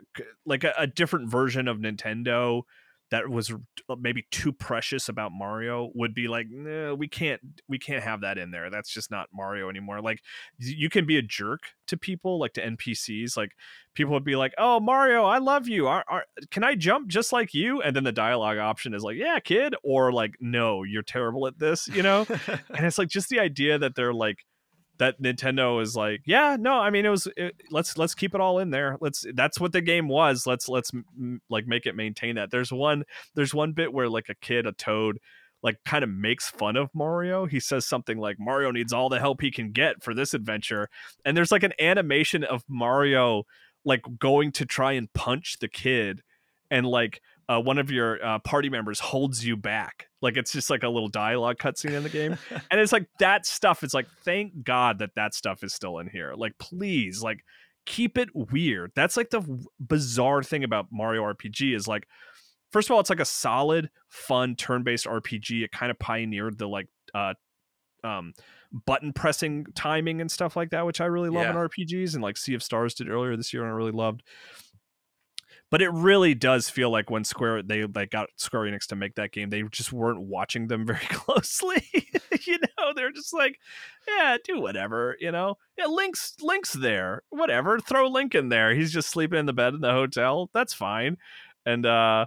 [0.44, 2.62] like a, a different version of nintendo
[3.10, 3.52] that was
[4.00, 8.36] maybe too precious about Mario would be like, no, we can't, we can't have that
[8.36, 8.68] in there.
[8.68, 10.00] That's just not Mario anymore.
[10.00, 10.22] Like,
[10.58, 13.36] you can be a jerk to people, like to NPCs.
[13.36, 13.52] Like,
[13.94, 15.86] people would be like, "Oh, Mario, I love you.
[15.86, 19.16] Are, are, can I jump just like you?" And then the dialogue option is like,
[19.16, 22.26] "Yeah, kid," or like, "No, you're terrible at this," you know.
[22.48, 24.44] and it's like just the idea that they're like
[24.98, 28.40] that Nintendo is like, yeah, no, I mean it was it, let's let's keep it
[28.40, 28.96] all in there.
[29.00, 30.46] Let's that's what the game was.
[30.46, 32.50] Let's let's m- like make it maintain that.
[32.50, 35.18] There's one there's one bit where like a kid, a toad
[35.62, 37.46] like kind of makes fun of Mario.
[37.46, 40.88] He says something like Mario needs all the help he can get for this adventure.
[41.24, 43.44] And there's like an animation of Mario
[43.84, 46.22] like going to try and punch the kid
[46.70, 50.08] and like uh, one of your uh, party members holds you back.
[50.22, 52.36] Like it's just like a little dialogue cutscene in the game,
[52.70, 53.82] and it's like that stuff.
[53.84, 56.34] It's like thank God that that stuff is still in here.
[56.36, 57.44] Like please, like
[57.84, 58.90] keep it weird.
[58.96, 59.42] That's like the
[59.78, 62.08] bizarre thing about Mario RPG is like,
[62.72, 65.62] first of all, it's like a solid, fun turn-based RPG.
[65.62, 67.34] It kind of pioneered the like uh,
[68.02, 68.32] um,
[68.86, 71.50] button pressing timing and stuff like that, which I really love Yeah.
[71.50, 72.14] in RPGs.
[72.14, 74.24] And like Sea of Stars did earlier this year, and I really loved.
[75.70, 79.16] But it really does feel like when Square they like got Square Enix to make
[79.16, 81.82] that game, they just weren't watching them very closely.
[82.44, 83.58] you know, they're just like,
[84.06, 85.16] yeah, do whatever.
[85.18, 87.80] You know, yeah, Link's Link's there, whatever.
[87.80, 88.74] Throw Link in there.
[88.74, 90.50] He's just sleeping in the bed in the hotel.
[90.54, 91.16] That's fine.
[91.64, 92.26] And uh,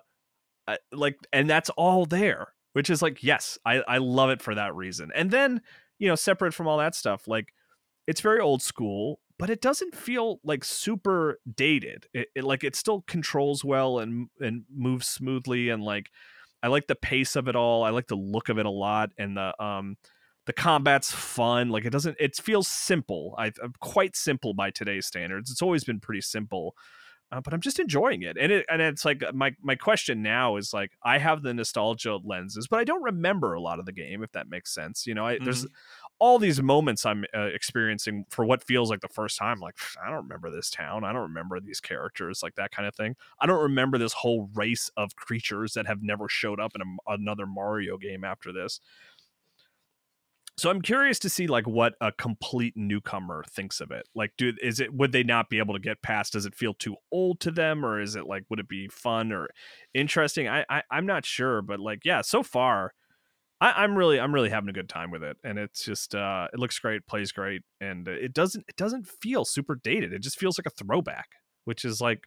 [0.67, 2.49] I, like, and that's all there.
[2.73, 5.11] Which is like, yes, I I love it for that reason.
[5.15, 5.61] And then
[5.97, 7.53] you know, separate from all that stuff, like
[8.07, 12.05] it's very old school, but it doesn't feel like super dated.
[12.13, 16.11] It, it like it still controls well and and moves smoothly and like
[16.61, 17.83] I like the pace of it all.
[17.83, 19.95] I like the look of it a lot and the um
[20.45, 21.69] the combat's fun.
[21.69, 23.33] Like it doesn't it feels simple.
[23.37, 25.49] I uh, quite simple by today's standards.
[25.49, 26.75] It's always been pretty simple.
[27.31, 30.55] Uh, but I'm just enjoying it, and it and it's like my my question now
[30.55, 33.91] is like I have the nostalgia lenses, but I don't remember a lot of the
[33.91, 35.05] game, if that makes sense.
[35.05, 35.67] You know, I, there's
[36.17, 39.59] all these moments I'm uh, experiencing for what feels like the first time.
[39.59, 41.03] Like I don't remember this town.
[41.03, 42.41] I don't remember these characters.
[42.41, 43.15] Like that kind of thing.
[43.39, 47.13] I don't remember this whole race of creatures that have never showed up in a,
[47.13, 48.81] another Mario game after this.
[50.59, 54.07] So I'm curious to see like what a complete newcomer thinks of it.
[54.13, 56.33] Like, do is it would they not be able to get past?
[56.33, 59.31] Does it feel too old to them, or is it like would it be fun
[59.31, 59.47] or
[59.93, 60.49] interesting?
[60.49, 62.93] I, I I'm not sure, but like yeah, so far
[63.61, 66.47] I, I'm really I'm really having a good time with it, and it's just uh,
[66.53, 70.13] it looks great, plays great, and it doesn't it doesn't feel super dated.
[70.13, 71.27] It just feels like a throwback,
[71.65, 72.23] which is like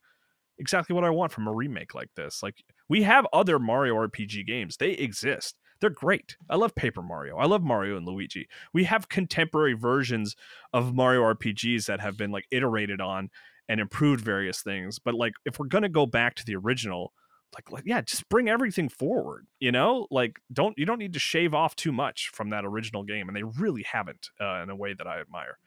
[0.58, 2.42] exactly what I want from a remake like this.
[2.42, 2.56] Like
[2.88, 5.56] we have other Mario RPG games, they exist.
[5.82, 6.36] They're great.
[6.48, 7.36] I love Paper Mario.
[7.36, 8.48] I love Mario and Luigi.
[8.72, 10.36] We have contemporary versions
[10.72, 13.30] of Mario RPGs that have been like iterated on
[13.68, 15.00] and improved various things.
[15.00, 17.12] But like if we're gonna go back to the original,
[17.54, 21.18] like, like yeah just bring everything forward you know like don't you don't need to
[21.18, 24.74] shave off too much from that original game and they really haven't uh, in a
[24.74, 25.58] way that i admire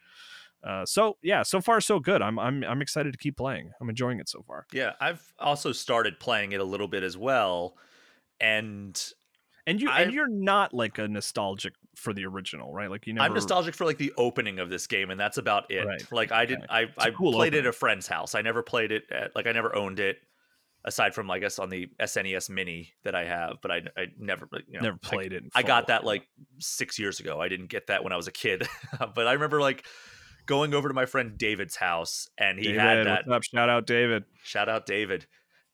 [0.63, 3.87] uh, so yeah so far so good I'm, I'm i'm excited to keep playing i'm
[3.87, 7.77] enjoying it so far Yeah, I've also started playing it a little bit as well,
[8.39, 8.99] and
[9.67, 13.13] and you I- and you're not like a nostalgic for the original right like you
[13.13, 15.85] never I'm nostalgic for like the opening of this game, and that's about it.
[15.85, 18.35] Right, Like I didn't, I a I cool played it at a friend's house.
[18.35, 20.17] I never played it at like I never owned it,
[20.83, 24.47] aside from I guess on the SNES Mini that I have, but I I never
[24.67, 26.27] you know, never I- played it I got that like
[26.59, 27.39] six years ago.
[27.41, 28.67] I didn't get that when I was a kid,
[29.15, 29.85] but I remember like
[30.45, 33.43] going over to my friend David's house, and he David, had that.
[33.45, 35.25] shout out david Shout out David,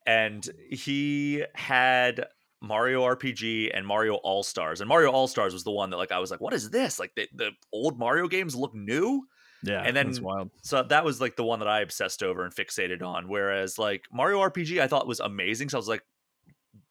[0.05, 2.27] and he had
[2.61, 6.11] Mario RPG and Mario All Stars, and Mario All Stars was the one that like
[6.11, 6.99] I was like, what is this?
[6.99, 9.27] Like the, the old Mario games look new.
[9.63, 12.53] yeah And then- wild So that was like the one that I obsessed over and
[12.53, 13.27] fixated on.
[13.27, 15.69] Whereas like Mario RPG, I thought was amazing.
[15.69, 16.03] So I was like,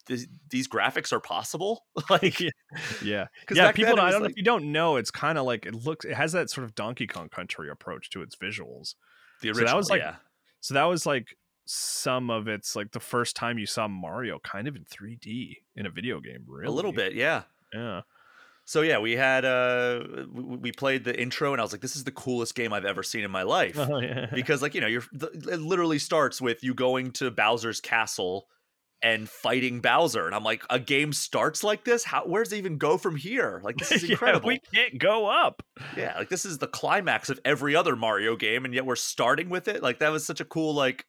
[0.06, 1.84] "These- graphics are possible.
[2.10, 2.40] like,
[3.02, 3.26] Yeah.
[3.52, 6.04] yeah people i don't know if you don't know it's kind of like it looks
[6.04, 8.94] it has that sort of donkey kong country approach to its visuals
[9.42, 10.16] the So that was, like, yeah.
[10.60, 11.36] So that was like
[11.72, 15.86] some of it's like the first time you saw Mario kind of in 3D in
[15.86, 16.66] a video game, really.
[16.66, 17.42] a little bit, yeah.
[17.72, 18.00] Yeah.
[18.64, 22.04] So yeah, we had uh, we, played the intro, and I was like, this is
[22.04, 23.76] the coolest game I've ever seen in my life.
[23.78, 24.26] Oh, yeah.
[24.34, 28.46] because like you know you're the, it literally starts with you going to Bowser's castle
[29.02, 32.58] and fighting Bowser and I'm like a game starts like this how where does it
[32.58, 35.62] even go from here like this is Yeah, incredible we can't go up.
[35.96, 39.48] yeah like this is the climax of every other Mario game and yet we're starting
[39.48, 41.06] with it like that was such a cool like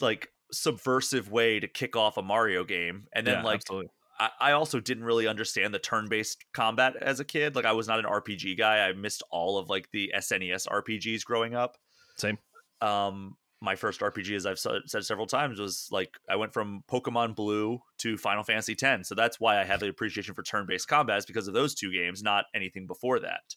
[0.00, 3.88] like subversive way to kick off a Mario game and then Yeah, like absolutely.
[4.18, 7.86] I, I also didn't really understand the turn-based combat as a kid like I was
[7.86, 11.76] not an RPG guy I missed all of like the SNES RPGs growing up
[12.16, 12.38] Same.
[12.80, 17.36] um my first RPG, as I've said several times, was like I went from Pokemon
[17.36, 19.08] Blue to Final Fantasy X.
[19.08, 21.92] So that's why I have the appreciation for turn-based combat is because of those two
[21.92, 23.54] games, not anything before that.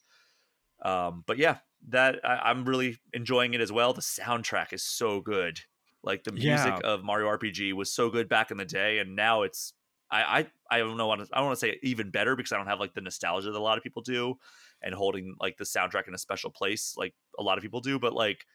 [0.84, 1.58] Um, but yeah,
[1.90, 3.94] that I, I'm really enjoying it as well.
[3.94, 5.62] The soundtrack is so good.
[6.04, 6.82] Like the music Yeah.
[6.84, 9.74] of Mario RPG was so good back in the day, and now it's
[10.12, 10.40] I
[10.70, 12.68] I, I don't know what I don't want to say even better because I don't
[12.68, 14.36] have like the nostalgia that a lot of people do,
[14.82, 18.00] and holding like the soundtrack in a special place like a lot of people do.
[18.00, 18.46] But like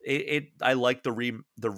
[0.00, 1.70] it, it I like the re the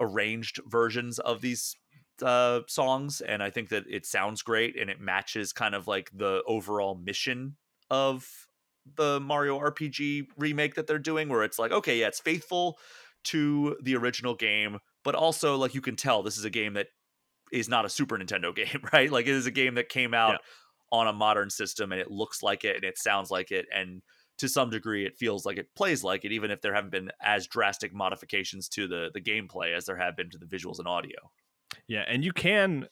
[0.00, 1.76] rearranged versions of these
[2.22, 6.10] uh songs and I think that it sounds great and it matches kind of like
[6.12, 7.56] the overall mission
[7.88, 8.46] of
[8.84, 12.78] the Mario RPG remake that they're doing where it's like okay yeah it's faithful
[13.24, 16.88] to the original game but also like you can tell this is a game that
[17.52, 19.10] is not a Super Nintendo game, right?
[19.10, 20.98] Like it is a game that came out yeah.
[20.98, 24.02] on a modern system and it looks like it and it sounds like it and
[24.38, 27.10] to some degree it feels like it plays like it even if there haven't been
[27.22, 30.88] as drastic modifications to the the gameplay as there have been to the visuals and
[30.88, 31.18] audio.
[31.86, 32.88] Yeah, and you can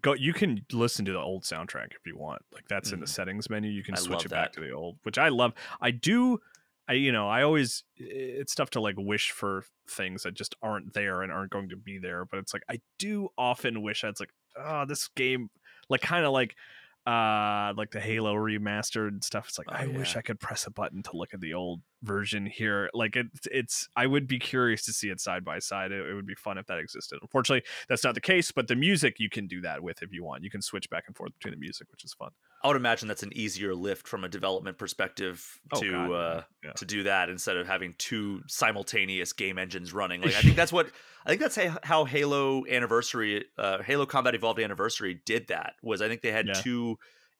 [0.00, 2.42] go you can listen to the old soundtrack if you want.
[2.52, 2.94] Like that's mm.
[2.94, 3.12] in the mm-hmm.
[3.12, 3.70] settings menu.
[3.70, 4.46] You can I switch it that.
[4.46, 5.52] back to the old, which I love.
[5.80, 6.40] I do
[6.88, 10.94] I you know, I always it's tough to like wish for things that just aren't
[10.94, 14.18] there and aren't going to be there, but it's like I do often wish I'd
[14.20, 15.50] like, oh, this game
[15.88, 16.56] like kind of like
[17.04, 19.98] uh like the halo remastered and stuff it's like oh, i yeah.
[19.98, 23.26] wish i could press a button to look at the old version here like it,
[23.50, 26.34] it's i would be curious to see it side by side it, it, would be
[26.36, 29.60] fun if that existed unfortunately that's not the case but the music you can do
[29.60, 32.04] that with if you want you can switch back and forth between the music which
[32.04, 32.30] is fun
[32.62, 36.42] i would imagine that's an easier lift from a development perspective oh, to God, uh
[36.64, 36.72] yeah.
[36.72, 40.72] to do that instead of having two simultaneous game engines running like i think that's
[40.72, 40.90] what
[41.26, 46.08] i think that's how halo anniversary uh halo combat evolved anniversary did that was i
[46.08, 46.54] think they had yeah.
[46.54, 46.96] two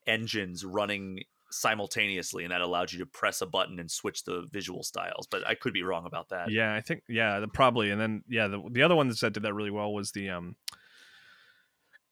[0.07, 1.21] engines running
[1.51, 5.47] simultaneously and that allowed you to press a button and switch the visual styles but
[5.47, 8.63] i could be wrong about that yeah i think yeah probably and then yeah the,
[8.71, 10.57] the other one that did that really well was the um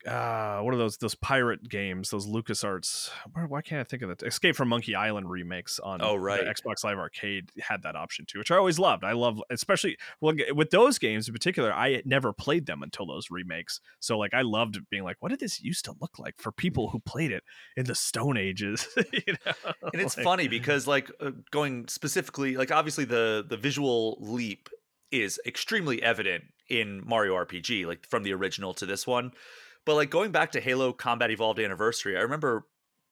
[0.07, 3.11] uh what are those those pirate games those lucasarts
[3.49, 6.83] why can't i think of that escape from monkey island remakes on oh right xbox
[6.83, 10.71] live arcade had that option too which i always loved i love especially well with
[10.71, 14.79] those games in particular i never played them until those remakes so like i loved
[14.89, 17.45] being like what did this used to look like for people who played it
[17.77, 19.73] in the stone ages you know?
[19.93, 24.71] and it's like, funny because like uh, going specifically like obviously the the visual leap
[25.13, 29.31] is extremely evident in mario rpg like from the original to this one
[29.87, 32.67] but like going back to Halo Combat Evolved Anniversary, I remember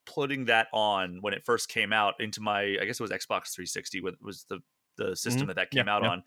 [0.06, 3.52] putting that on when it first came out into my I guess it was Xbox
[3.54, 4.60] 360 was the
[4.96, 5.48] the system mm-hmm.
[5.48, 6.10] that that came yeah, out yeah.
[6.10, 6.22] on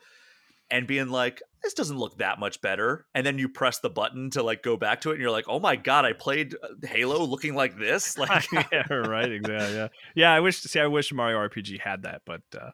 [0.72, 4.30] and being like this doesn't look that much better and then you press the button
[4.32, 6.88] to like go back to it and you're like oh my god i played uh,
[6.88, 11.14] halo looking like this like yeah right exactly yeah yeah i wish see i wish
[11.14, 12.72] mario rpg had that but uh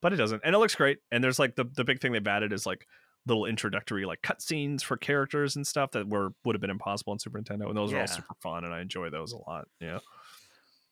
[0.00, 2.26] but it doesn't and it looks great and there's like the the big thing they've
[2.26, 2.86] added is like
[3.26, 7.18] little introductory like cutscenes for characters and stuff that were would have been impossible in
[7.18, 7.98] Super Nintendo, and those yeah.
[7.98, 9.66] are all super fun, and I enjoy those a lot.
[9.80, 9.98] Yeah.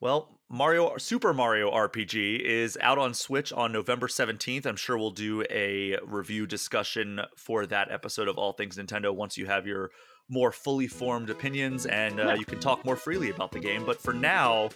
[0.01, 4.67] Well, Mario Super Mario RPG is out on Switch on November 17th.
[4.67, 9.39] I'm sure we'll do a review discussion for that episode of All Things Nintendo once
[9.39, 9.93] you have your
[10.29, 13.85] more fully formed opinions and uh, you can talk more freely about the game.
[13.85, 14.71] But for now,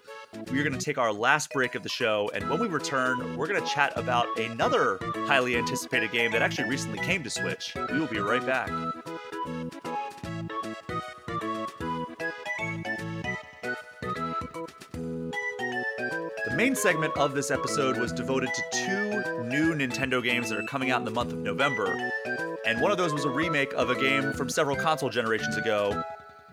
[0.51, 2.31] we're going to take our last break of the show.
[2.35, 6.69] And when we return, we're going to chat about another highly anticipated game that actually
[6.69, 7.75] recently came to Switch.
[7.91, 8.69] We will be right back.
[16.45, 20.67] The main segment of this episode was devoted to two new Nintendo games that are
[20.67, 22.13] coming out in the month of November
[22.67, 26.03] and one of those was a remake of a game from several console generations ago.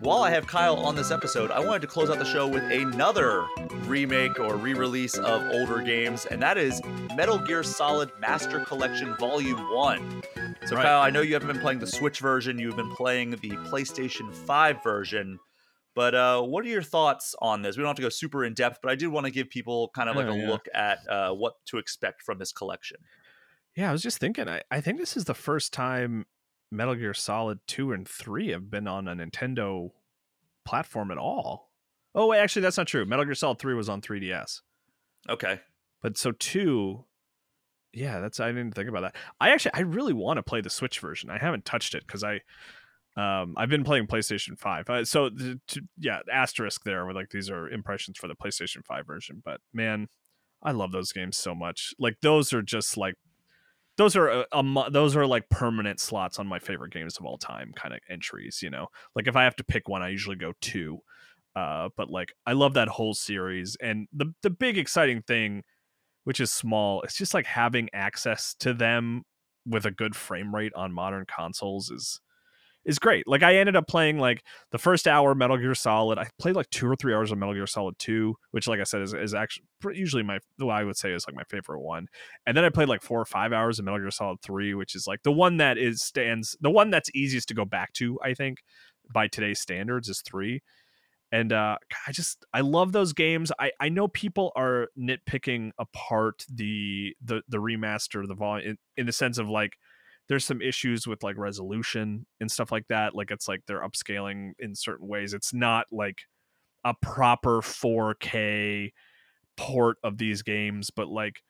[0.00, 2.62] While I have Kyle on this episode, I wanted to close out the show with
[2.64, 3.46] another
[3.86, 6.80] remake or re release of older games, and that is
[7.16, 10.22] Metal Gear Solid Master Collection Volume 1.
[10.66, 10.84] So, right.
[10.84, 14.32] Kyle, I know you haven't been playing the Switch version, you've been playing the PlayStation
[14.32, 15.38] 5 version.
[15.94, 17.76] But uh, what are your thoughts on this?
[17.76, 19.90] We don't have to go super in depth, but I did want to give people
[19.94, 20.48] kind of like oh, a yeah.
[20.48, 22.96] look at uh, what to expect from this collection.
[23.76, 24.48] Yeah, I was just thinking.
[24.48, 26.26] I, I think this is the first time
[26.70, 29.90] Metal Gear Solid two and three have been on a Nintendo
[30.64, 31.70] platform at all.
[32.14, 33.04] Oh, wait, actually, that's not true.
[33.04, 34.60] Metal Gear Solid three was on 3DS.
[35.28, 35.60] Okay,
[36.02, 37.04] but so two,
[37.92, 39.16] yeah, that's I didn't think about that.
[39.40, 41.30] I actually I really want to play the Switch version.
[41.30, 42.40] I haven't touched it because I
[43.16, 44.90] um I've been playing PlayStation Five.
[44.90, 48.84] Uh, so the, to, yeah, asterisk there with like these are impressions for the PlayStation
[48.84, 49.42] Five version.
[49.44, 50.08] But man,
[50.62, 51.94] I love those games so much.
[51.98, 53.14] Like those are just like
[53.96, 57.38] those are uh, um, those are like permanent slots on my favorite games of all
[57.38, 58.88] time kind of entries you know?
[59.14, 60.98] Like if i have to pick one i usually go two
[61.56, 65.62] uh, but like i love that whole series and the the big exciting thing
[66.24, 69.22] which is small it's just like having access to them
[69.66, 72.20] with a good frame rate on modern consoles is
[72.84, 73.26] is great.
[73.26, 76.18] Like I ended up playing like the first hour Metal Gear Solid.
[76.18, 78.84] I played like two or three hours of Metal Gear Solid 2, which like I
[78.84, 82.06] said is, is actually usually my what I would say is like my favorite one.
[82.46, 84.94] And then I played like four or five hours of Metal Gear Solid 3, which
[84.94, 88.18] is like the one that is stands the one that's easiest to go back to,
[88.22, 88.58] I think,
[89.12, 90.60] by today's standards is 3.
[91.32, 91.76] And uh
[92.06, 93.50] I just I love those games.
[93.58, 99.06] I I know people are nitpicking apart the the the remaster, the volume in, in
[99.06, 99.72] the sense of like
[100.28, 103.14] there's some issues with like resolution and stuff like that.
[103.14, 105.34] Like it's like they're upscaling in certain ways.
[105.34, 106.18] It's not like
[106.84, 108.92] a proper 4K
[109.56, 111.42] port of these games, but like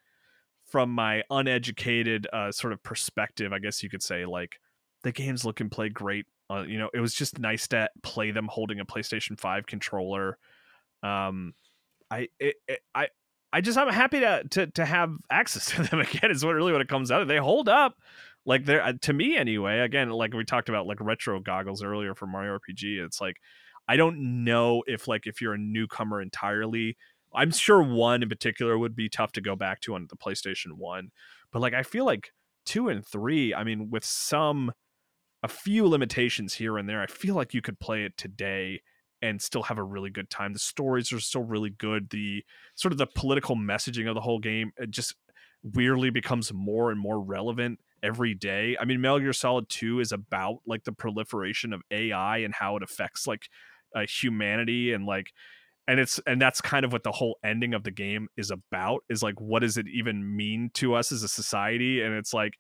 [0.67, 4.57] from my uneducated uh, sort of perspective, I guess you could say like
[5.03, 6.27] the games look and play great.
[6.51, 10.37] Uh, you know, it was just nice to play them holding a PlayStation 5 controller.
[11.03, 11.55] Um,
[12.11, 13.09] I it, it, I
[13.53, 16.31] I just I'm happy to, to to have access to them again.
[16.31, 17.29] Is what really what it comes out of.
[17.29, 17.95] They hold up,
[18.47, 19.81] like they're uh, to me anyway.
[19.81, 23.05] Again, like we talked about like retro goggles earlier for Mario RPG.
[23.05, 23.37] It's like
[23.89, 26.97] I don't know if like if you're a newcomer entirely.
[27.35, 30.73] I'm sure one in particular would be tough to go back to on the PlayStation
[30.77, 31.11] One,
[31.53, 32.33] but like I feel like
[32.65, 33.55] two and three.
[33.55, 34.73] I mean, with some
[35.43, 38.81] a few limitations here and there, I feel like you could play it today
[39.21, 40.53] and still have a really good time.
[40.53, 42.11] The stories are still really good.
[42.11, 45.15] The sort of the political messaging of the whole game it just
[45.63, 48.77] weirdly becomes more and more relevant every day.
[48.79, 52.77] I mean, Metal Gear Solid 2 is about like the proliferation of AI and how
[52.77, 53.49] it affects like
[53.97, 55.33] uh, humanity and like
[55.87, 59.05] and it's and that's kind of what the whole ending of the game is about
[59.09, 62.55] is like what does it even mean to us as a society and it's like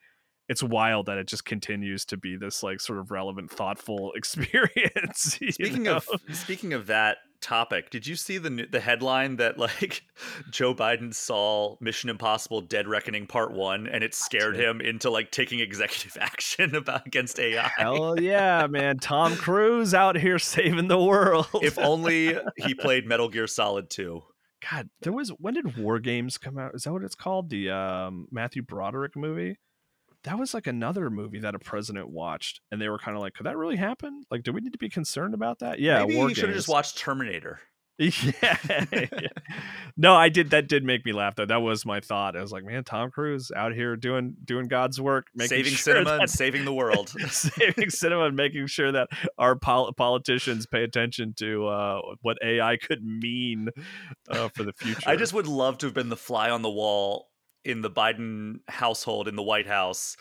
[0.48, 5.38] it's wild that it just continues to be this like sort of relevant thoughtful experience
[5.50, 5.96] speaking know?
[5.96, 10.02] of speaking of that topic did you see the the headline that like
[10.50, 15.30] joe biden saw mission impossible dead reckoning part one and it scared him into like
[15.30, 18.98] taking executive action about against ai hell yeah man.
[18.98, 21.46] Tom cruise out here saving the world.
[21.62, 24.22] If only he played metal gear solid 2
[24.70, 26.74] god there was when did war games come out?
[26.74, 27.50] Is that what it's called?
[27.50, 29.58] The um matthew broderick movie
[30.24, 33.34] that was like another movie that a president watched, and they were kind of like,
[33.34, 34.24] "Could that really happen?
[34.30, 36.68] Like, do we need to be concerned about that?" Yeah, maybe you should have just
[36.68, 37.60] watched Terminator.
[37.98, 38.56] yeah.
[39.96, 40.50] no, I did.
[40.50, 41.46] That did make me laugh though.
[41.46, 42.36] That was my thought.
[42.36, 46.10] I was like, man, Tom Cruise out here doing doing God's work, saving sure cinema
[46.10, 50.82] that, and saving the world, saving cinema and making sure that our pol- politicians pay
[50.82, 53.68] attention to uh, what AI could mean
[54.28, 55.08] uh, for the future.
[55.08, 57.28] I just would love to have been the fly on the wall
[57.64, 60.16] in the Biden household in the White House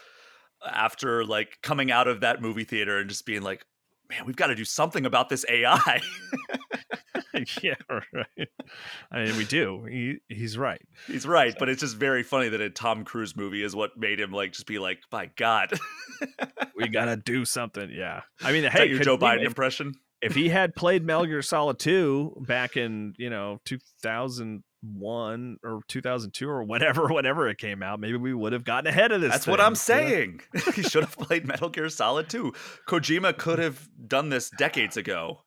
[0.66, 3.66] after like coming out of that movie theater and just being like,
[4.10, 6.02] man, we've got to do something about this AI.
[7.62, 8.48] yeah, right.
[9.12, 9.86] I mean, we do.
[9.86, 10.82] He he's right.
[11.08, 11.58] He's right, so.
[11.60, 14.54] but it's just very funny that a Tom Cruise movie is what made him like
[14.54, 15.74] just be like, my God,
[16.76, 17.90] we gotta do something.
[17.92, 19.94] Yeah, I mean, hey, your Joe Biden impression.
[20.22, 25.58] If he had played Metal Gear Solid Two back in you know two thousand one
[25.64, 29.22] or 2002 or whatever whatever it came out maybe we would have gotten ahead of
[29.22, 30.42] this that's thing, what i'm saying
[30.76, 32.52] he should have played metal gear solid 2
[32.88, 35.40] kojima could have done this decades ago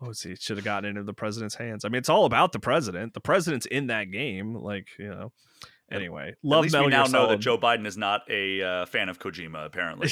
[0.00, 2.52] oh see it should have gotten into the president's hands i mean it's all about
[2.52, 5.32] the president the president's in that game like you know
[5.90, 7.38] anyway love At least metal we now gear know solid.
[7.38, 10.08] that joe biden is not a uh, fan of kojima apparently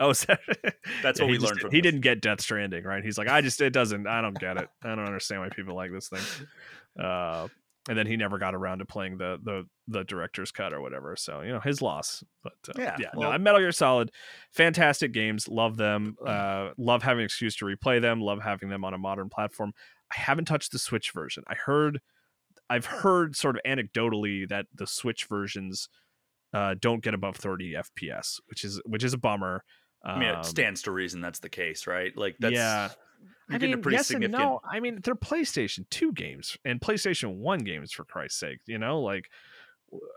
[0.00, 1.82] Oh, that's what yeah, we learned from He this.
[1.84, 3.04] didn't get Death Stranding, right?
[3.04, 4.08] He's like, I just it doesn't.
[4.08, 4.68] I don't get it.
[4.82, 6.20] I don't understand why people like this thing.
[6.98, 7.46] Uh,
[7.88, 11.16] and then he never got around to playing the the the director's cut or whatever.
[11.16, 12.24] So you know his loss.
[12.42, 13.10] But uh, yeah, yeah.
[13.14, 14.10] well- no, Metal Gear Solid,
[14.52, 15.48] fantastic games.
[15.48, 16.16] Love them.
[16.26, 18.20] Uh, love having an excuse to replay them.
[18.20, 19.72] Love having them on a modern platform.
[20.16, 21.42] I haven't touched the Switch version.
[21.48, 22.00] I heard,
[22.70, 25.88] I've heard sort of anecdotally that the Switch versions
[26.52, 29.64] uh, don't get above 30 FPS, which is which is a bummer.
[30.04, 32.16] I mean, Um, it stands to reason that's the case, right?
[32.16, 32.90] Like that's Yeah.
[33.48, 34.24] You're I mean, yes significant.
[34.24, 34.60] and no.
[34.64, 39.00] I mean, they're PlayStation 2 games and PlayStation 1 games for Christ's sake, you know?
[39.00, 39.28] Like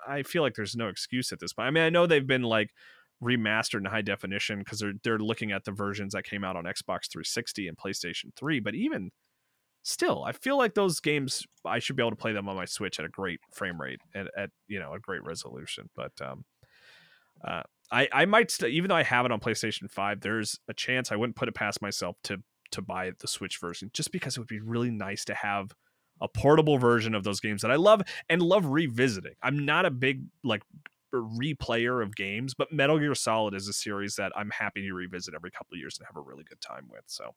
[0.07, 1.67] I feel like there's no excuse at this point.
[1.67, 2.71] I mean, I know they've been like
[3.21, 6.65] remastered in high definition because they're they're looking at the versions that came out on
[6.65, 9.11] Xbox 360 and PlayStation 3, but even
[9.83, 12.65] still, I feel like those games I should be able to play them on my
[12.65, 16.45] Switch at a great frame rate and at, you know, a great resolution, but um
[17.45, 20.73] uh I, I might st- even though I have it on PlayStation 5, there's a
[20.73, 24.37] chance I wouldn't put it past myself to to buy the Switch version just because
[24.37, 25.71] it would be really nice to have
[26.21, 29.35] a portable version of those games that I love and love revisiting.
[29.43, 30.63] I'm not a big like
[31.13, 35.33] replayer of games, but Metal Gear Solid is a series that I'm happy to revisit
[35.35, 37.03] every couple of years and have a really good time with.
[37.07, 37.35] So,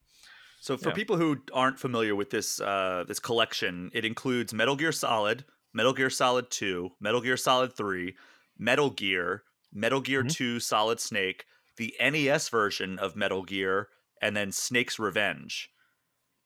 [0.59, 0.93] So for Yeah.
[0.93, 5.93] people who aren't familiar with this uh, this collection, it includes Metal Gear Solid, Metal
[5.95, 8.16] Gear Solid 2, Metal Gear Solid 3,
[8.59, 10.35] Metal Gear, Metal Gear Mhm.
[10.35, 13.89] 2 Solid Snake, the NES version of Metal Gear,
[14.21, 15.71] and then Snake's Revenge.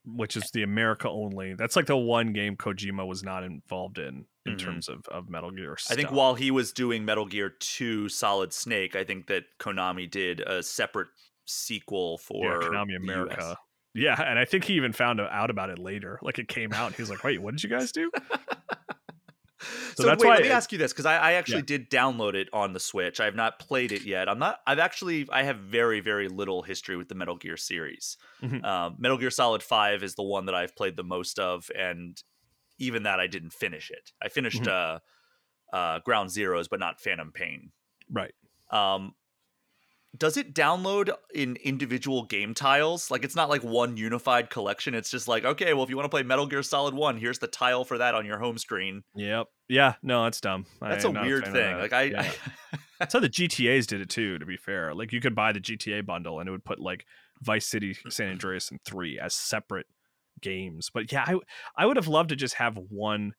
[0.07, 1.55] which is the America only.
[1.55, 4.59] That's like the one game Kojima was not involved in in Mhm.
[4.59, 5.79] terms of, of Metal Gear.
[5.79, 5.95] Stuff.
[5.95, 10.11] I think while he was doing Metal Gear 2 Solid Snake, I think that Konami
[10.11, 11.09] did a separate
[11.47, 13.53] sequel for yeah, Konami America.
[13.53, 13.57] US.
[13.95, 16.19] Yeah, and I think he even found out about it later.
[16.21, 18.11] Like it came out, and he was like, "Wait, what did you guys do?"
[19.95, 21.79] So, that's wait, why let me ask you this because I, I actually Yeah.
[21.79, 23.21] did download it on the Switch.
[23.21, 24.29] I have not played it yet.
[24.29, 24.59] I'm not.
[24.67, 25.27] I've actually.
[25.33, 28.17] I have very very little history with the Metal Gear series.
[28.43, 28.65] Mhm.
[28.65, 32.21] Um, Metal Gear Solid Five is the one that I've played the most of, and
[32.79, 34.13] even that I didn't finish it.
[34.23, 34.99] I finished Mhm.
[35.73, 37.73] uh, uh, Ground Zeroes, but not Phantom Pain.
[38.11, 38.35] Right.
[38.71, 39.15] Um,
[40.17, 43.11] does it download in individual game tiles?
[43.11, 44.95] Like it's not like one unified collection.
[44.95, 47.39] It's just like, okay, well, if you want to play Metal Gear Solid 1, here's
[47.39, 49.03] the tile for that on your home screen.
[49.15, 49.49] Yep.
[49.69, 49.95] Yeah.
[50.03, 50.67] No, that's dumb.
[50.81, 51.79] That's a I'm not weird of thing.
[51.79, 52.33] Like I, Yeah.
[53.01, 54.39] That's how the GTA's did it too.
[54.39, 57.05] To be fair, like you could buy the GTA bundle and it would put like
[57.43, 59.87] Vice City, San Andreas, and three as separate
[60.41, 60.91] games.
[60.95, 61.39] But yeah, I
[61.77, 63.35] I would have loved to just have one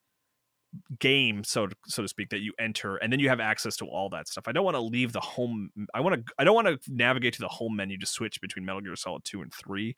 [0.99, 3.85] game, so to, so to speak, that you enter and then you have access to
[3.85, 4.45] all that stuff.
[4.47, 5.69] I don't want to leave the home.
[5.93, 6.33] I want to.
[6.37, 9.23] I don't want to navigate to the home menu to switch between Metal Gear Solid
[9.23, 9.97] two and three.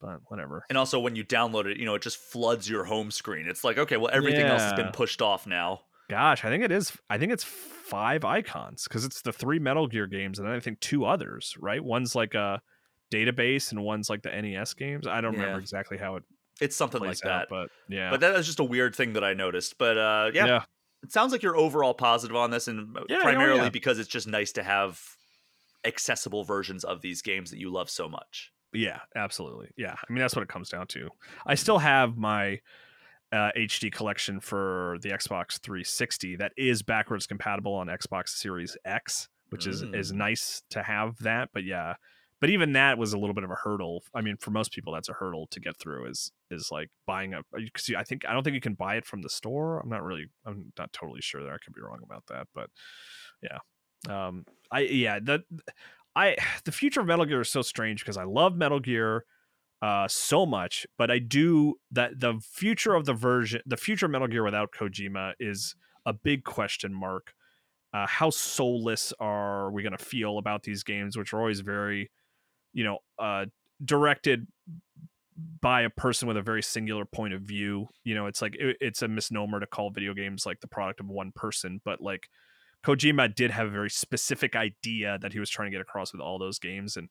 [0.00, 0.64] But whatever.
[0.68, 3.48] and also when you download it, you know, it just floods your home screen.
[3.48, 5.80] It's like, okay, well, everything else has been pushed off now.
[6.08, 6.92] Gosh, I think it is.
[7.10, 10.60] I think it's five icons because it's the three Metal Gear games, and then I
[10.60, 11.56] think two others.
[11.58, 12.62] Right, one's like a
[13.10, 15.06] database, and one's like the NES games.
[15.06, 16.22] I don't remember exactly how it
[16.60, 17.30] It's something like that.
[17.30, 19.78] out, but yeah, But that was just a weird thing that I noticed.
[19.78, 20.62] But uh, yeah, yeah,
[21.02, 23.68] it sounds like you're overall positive on this, and uh, Yeah, primarily yeah.
[23.70, 25.00] because it's just nice to have
[25.84, 28.52] accessible versions of these games that you love so much.
[28.72, 29.70] yeah, absolutely.
[29.76, 31.08] Yeah, I mean that's what it comes down to.
[31.46, 32.60] I still have my
[33.32, 39.28] uh, HD collection for the Xbox 360 that is backwards compatible on Xbox Series X,
[39.50, 40.16] which is is Mm.
[40.16, 41.50] nice to have that.
[41.54, 41.94] But yeah,
[42.40, 44.02] but even that was a little bit of a hurdle.
[44.14, 46.06] I mean, for most people, that's a hurdle to get through.
[46.06, 49.04] Is is like buying a because I think I don't think you can buy it
[49.04, 49.80] from the store.
[49.80, 51.54] I'm not really I'm not totally sure there.
[51.54, 52.70] I could be wrong about that, but
[53.42, 53.58] yeah,
[54.08, 55.42] um, I yeah the
[56.14, 59.24] I the future of Metal Gear is so strange because I love Metal Gear
[59.80, 64.12] uh so much but i do that the future of the version the future of
[64.12, 67.32] metal gear without kojima is a big question mark
[67.94, 72.10] uh how soulless are we going to feel about these games which are always very
[72.78, 73.44] you know uh
[73.84, 74.46] directed
[75.60, 78.76] by a person with a very singular point of view you know it's like it,
[78.80, 82.28] it's a misnomer to call video games like the product of one person but like
[82.86, 86.20] kojima did have a very specific idea that he was trying to get across with
[86.20, 87.08] all those games and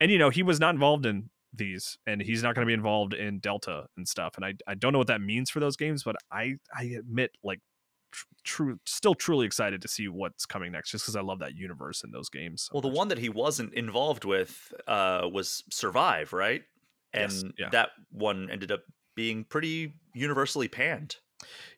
[0.00, 2.74] and you know he was not involved in these and he's not going to be
[2.74, 5.76] involved in delta and stuff and I, I don't know what that means for those
[5.76, 7.60] games but i i admit like
[8.44, 12.02] true still truly excited to see what's coming next just because i love that universe
[12.04, 12.96] in those games so Well, the much.
[12.96, 16.62] one that he wasn't involved with uh, was Survive, right?
[17.12, 17.68] And Yes, yeah.
[17.70, 18.82] that one ended up
[19.14, 21.16] being pretty universally panned.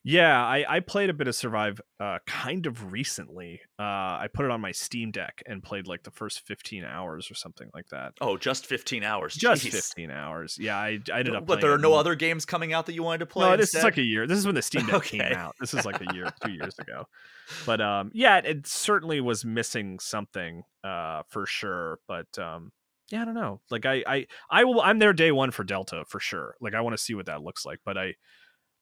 [0.04, 4.44] Yeah i i played a bit of survive uh kind of recently uh i put
[4.44, 7.88] it on my steam deck and played like the first 15 hours or something like
[7.88, 9.34] that Oh, just 15 hours.
[9.34, 9.72] just Jeez.
[9.72, 12.72] 15 hours yeah i, I ended up But there are no in- other games coming
[12.72, 13.48] out that you wanted to play.
[13.50, 14.26] No, this is like a year.
[14.26, 15.54] This is when the Steam Deck came out.
[15.60, 17.04] This is like a year, two years ago.
[17.66, 21.98] But um, yeah, it certainly was missing something uh, for sure.
[22.06, 22.72] But um,
[23.10, 23.60] yeah, I don't know.
[23.70, 24.82] Like I, I, I will.
[24.82, 26.56] I'm there day one for Delta for sure.
[26.60, 27.78] Like I want to see what that looks like.
[27.86, 28.14] But I,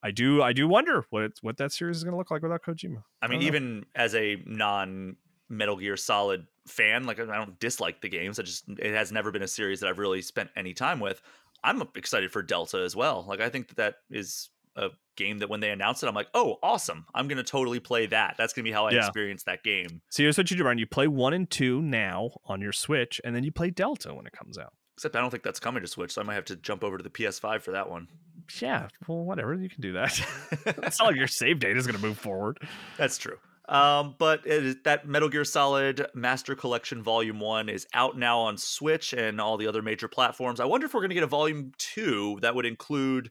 [0.06, 2.42] I do, I do wonder what it, what that series is going to look like
[2.42, 3.02] without Kojima.
[3.20, 3.46] I mean, don't know.
[3.46, 5.16] even as a non
[5.48, 8.38] Metal Gear Solid fan, like I don't dislike the games.
[8.38, 11.20] I just it has never been a series that I've really spent any time with.
[11.64, 13.24] I'm excited for Delta as well.
[13.28, 16.28] Like I think that that is a game that when they announce it, I'm like,
[16.34, 17.06] oh, awesome!
[17.14, 18.34] I'm gonna totally play that.
[18.36, 18.98] That's gonna be how I Yeah.
[19.06, 20.02] experience that game.
[20.10, 20.78] So here's what you do, Brian.
[20.78, 24.26] You play one and two now on your Switch, and then you play Delta when
[24.26, 24.72] it comes out.
[24.96, 26.96] Except I don't think that's coming to Switch, so I might have to jump over
[26.98, 28.08] to the PS5 for that one.
[28.60, 29.54] Yeah, well, whatever.
[29.54, 30.20] You can do that.
[30.66, 32.58] it's not like your save data is going to move forward.
[32.96, 33.36] That's true.
[33.68, 38.38] Um, but it is, that Metal Gear Solid Master Collection Volume 1 is out now
[38.38, 40.60] on Switch and all the other major platforms.
[40.60, 43.30] I wonder if we're going to get a Volume 2 that would include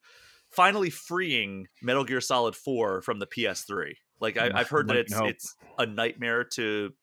[0.51, 3.93] finally freeing Metal Gear Solid 4 from the PS3.
[4.19, 6.93] Like, I, Mm, I've heard that it's, it's a nightmare to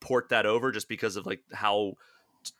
[0.00, 1.94] port that over just because of like how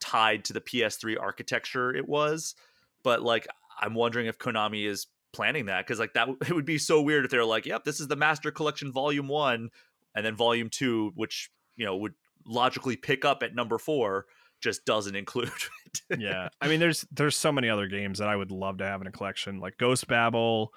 [0.01, 2.57] tied to the PS3 architecture it was.
[3.05, 3.47] But like,
[3.81, 7.24] I'm wondering if Konami is planning that because like that it would be so weird
[7.24, 9.70] if they're like, "Yep, this is the Master Collection Volume One,"
[10.15, 12.15] and then Volume Two, which you know would
[12.47, 14.27] logically pick up at number four,
[14.61, 15.51] just doesn't include
[16.11, 16.20] it.
[16.20, 19.01] yeah i mean there's there's so many other games that i would love to have
[19.01, 20.73] in a collection like ghost babel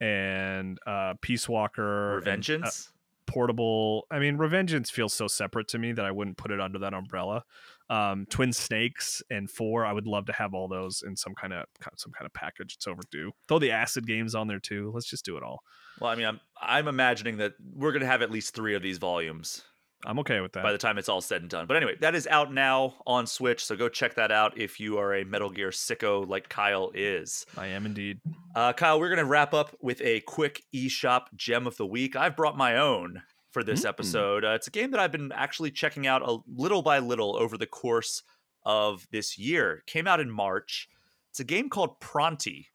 [0.00, 2.90] and uh peace walker and, uh, Revengeance.
[3.34, 6.78] Portable i mean revengeance feels so separate to me that i wouldn't put it under
[6.78, 7.42] that umbrella.
[7.90, 11.52] Um twin snakes and four i would love to have all those in some kind
[11.52, 11.64] of
[11.96, 12.74] some kind of package.
[12.74, 13.32] It's overdue.
[13.48, 14.90] Throw the acid games on there too.
[14.94, 15.62] Let's just do it all.
[16.00, 18.98] Well, I mean, I'm I'm imagining that we're gonna have at least three of these
[18.98, 19.62] volumes
[20.06, 21.66] i'm okay with that by the time it's all said and done.
[21.66, 24.98] But anyway, that is out now on Switch, so go check that out if you
[24.98, 27.46] are a Metal Gear sicko like Kyle is.
[27.56, 28.20] i am indeed
[28.54, 32.14] Uh, Kyle, we're going to wrap up with a quick eShop gem of the week.
[32.16, 33.88] I've brought my own for this Mm.
[33.88, 34.44] episode.
[34.44, 37.56] Uh, it's a game that I've been actually checking out a little by little over
[37.56, 38.22] the course
[38.64, 39.76] of this year.
[39.78, 40.88] It came out in March.
[41.30, 42.66] It's a game called Pronty.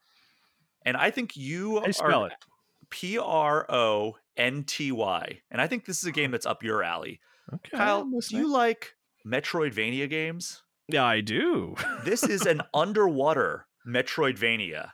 [0.85, 2.33] And I think you you spell are it?
[2.89, 5.41] P R O N T Y.
[5.51, 7.19] And I think this is a game that's up your alley.
[7.53, 8.95] okay Kyle, do you like
[9.27, 10.63] Metroidvania games?
[10.87, 11.75] Yeah, I do.
[12.03, 14.91] This is an underwater Metroidvania.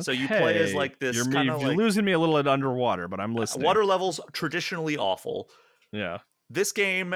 [0.00, 3.08] So you play as, like, this You're, you're like- losing me a little at underwater,
[3.08, 3.64] but I'm uh, listening.
[3.64, 5.48] Water levels traditionally awful.
[5.92, 6.18] Yeah.
[6.50, 7.14] This game,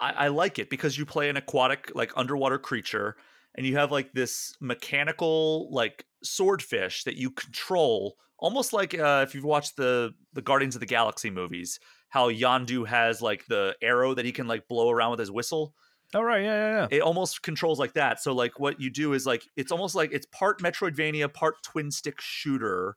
[0.00, 3.16] I, I like it because you play an aquatic, like underwater creature,
[3.54, 9.34] and you have like this mechanical, like swordfish that you control, almost like uh, if
[9.34, 14.14] you've watched the the Guardians of the Galaxy movies, how Yondu has like the arrow
[14.14, 15.74] that he can like blow around with his whistle.
[16.14, 16.42] Oh right.
[16.42, 16.54] Yeah.
[16.54, 16.72] Yeah.
[16.90, 16.98] Yeah.
[16.98, 18.20] It almost controls like that.
[18.20, 21.90] So like what you do is like it's almost like it's part Metroidvania, part twin
[21.90, 22.96] stick shooter.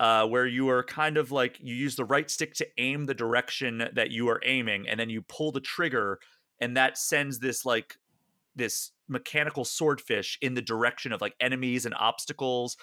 [0.00, 3.14] Uh, where you are kind of like you use the right stick to aim the
[3.14, 6.20] direction that you are aiming, and then you pull the trigger,
[6.60, 7.96] and that sends this like
[8.54, 12.76] this mechanical swordfish in the direction of like enemies and obstacles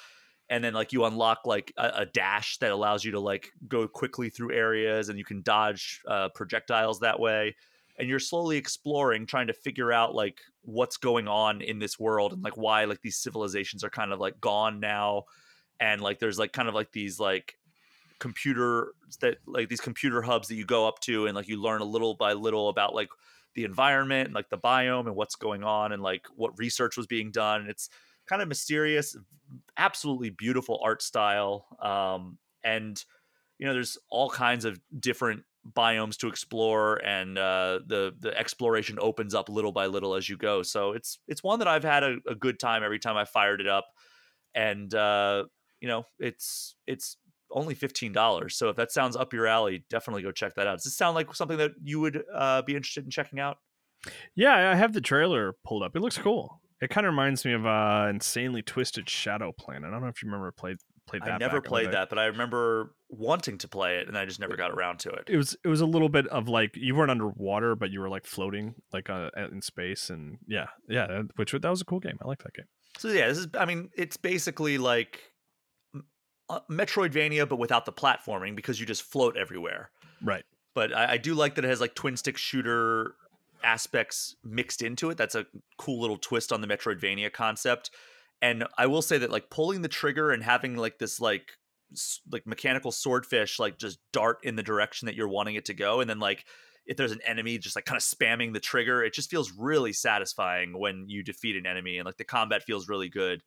[0.50, 3.88] and then like you unlock like a, a dash that allows you to like go
[3.88, 7.56] quickly through areas and you can dodge uh, projectiles that way
[7.98, 12.34] and you're slowly exploring trying to figure out like what's going on in this world
[12.34, 15.24] and like why like these civilizations are kind of like gone now
[15.80, 17.58] and like there's like kind of like these like
[18.20, 21.82] computer that like these computer hubs that you go up to and like you learn
[21.82, 23.10] a little by little about like
[23.56, 27.08] the environment and like the biome and what's going on and like what research was
[27.08, 27.90] being done and it's
[28.28, 29.16] kind of mysterious
[29.78, 33.06] absolutely beautiful art style um and
[33.58, 35.44] you know there's all kinds of different
[35.76, 40.38] biomes to explore and uh the the exploration opens up little by little as you
[40.38, 43.26] go so it's it's one that i've had a, a good time every time i
[43.26, 43.86] fired it up
[44.54, 45.44] and uh
[45.82, 47.18] you know it's it's
[47.56, 50.84] only $15 so if that sounds up your alley definitely go check that out does
[50.84, 53.58] this sound like something that you would uh be interested in checking out
[54.36, 55.96] Yeah, I have the trailer pulled up.
[55.96, 56.62] It looks cool.
[56.82, 59.88] It kind of reminds me of uh insanely twisted Shadow Planet.
[59.88, 60.78] I don't know if you remember played
[61.08, 61.34] played that.
[61.34, 64.56] i never played that but i remember wanting to play it and i just never
[64.56, 67.12] got around to it It was it was a little bit of like you weren't
[67.12, 71.52] underwater, but you were like floating like uh, in space, and yeah, yeah, that- which
[71.52, 72.18] that was a cool game.
[72.24, 72.66] I like that game.
[72.98, 73.48] So yeah, this is.
[73.54, 75.22] I mean, it's basically like
[76.50, 79.90] uh, Metroidvania, but without the platforming because you just float everywhere.
[80.24, 80.44] Right.
[80.74, 83.16] But I, I do like that it has like twin stick shooter
[83.64, 85.18] aspects mixed into it.
[85.18, 85.46] That's a
[85.78, 87.90] cool little twist on the Metroidvania concept.
[88.42, 91.54] And I will say that like pulling the trigger and having like this like
[91.94, 95.74] s- like mechanical swordfish like just dart in the direction that you're wanting it to
[95.74, 96.46] go, and then like
[96.86, 99.94] if there's an enemy just like kind of spamming the trigger, it just feels really
[99.94, 103.42] satisfying when you defeat an enemy, and like the combat feels really good.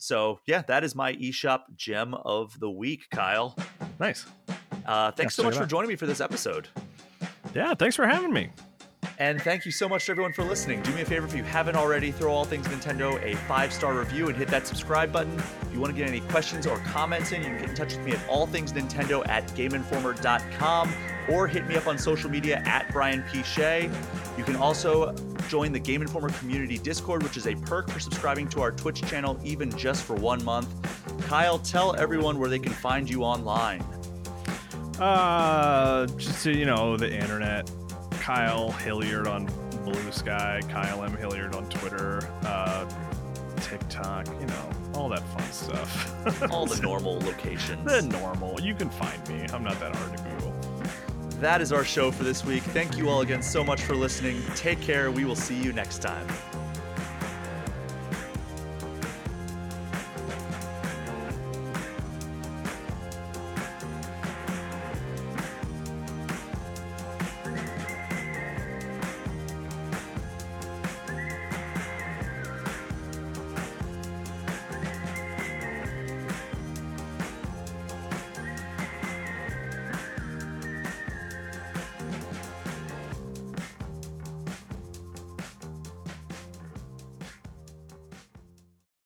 [0.00, 3.54] So yeah, that is my eShop gem of the week, Kyle.
[3.98, 4.26] Nice.
[4.86, 6.68] Uh, thanks so much for joining me for this episode.
[7.54, 7.74] Yeah.
[7.74, 8.50] Thanks for having me.
[9.20, 10.80] And thank you so much to everyone for listening.
[10.80, 13.92] Do me a favor if you haven't already, throw All Things Nintendo a five star
[13.92, 15.38] review and hit that subscribe button.
[15.38, 17.94] If you want to get any questions or comments in, you can get in touch
[17.96, 20.92] with me at allthingsnintendo at gameinformer.com
[21.28, 23.42] or hit me up on social media at Brian P.
[23.42, 23.90] Shea.
[24.38, 25.14] You can also
[25.50, 29.02] join the Game Informer community Discord, which is a perk for subscribing to our Twitch
[29.02, 30.74] channel, even just for one month.
[31.26, 33.82] Kyle, tell everyone where they can find you online.
[34.98, 37.70] Uh, just so you know, the internet.
[38.20, 39.46] Kyle Hilliard on
[39.84, 40.60] Blue Sky.
[40.68, 42.28] Kyle M Hilliard on Twitter.
[42.44, 42.88] Uh,
[43.56, 44.26] TikTok.
[44.40, 46.50] You know, all that fun stuff.
[46.52, 47.84] All the normal locations.
[47.84, 48.60] the normal.
[48.60, 49.46] You can find me.
[49.52, 50.54] I'm not that hard to Google.
[51.40, 52.62] That is our show for this week.
[52.62, 54.42] Thank you all again so much for listening.
[54.54, 55.10] Take care.
[55.10, 56.26] We will see you next time.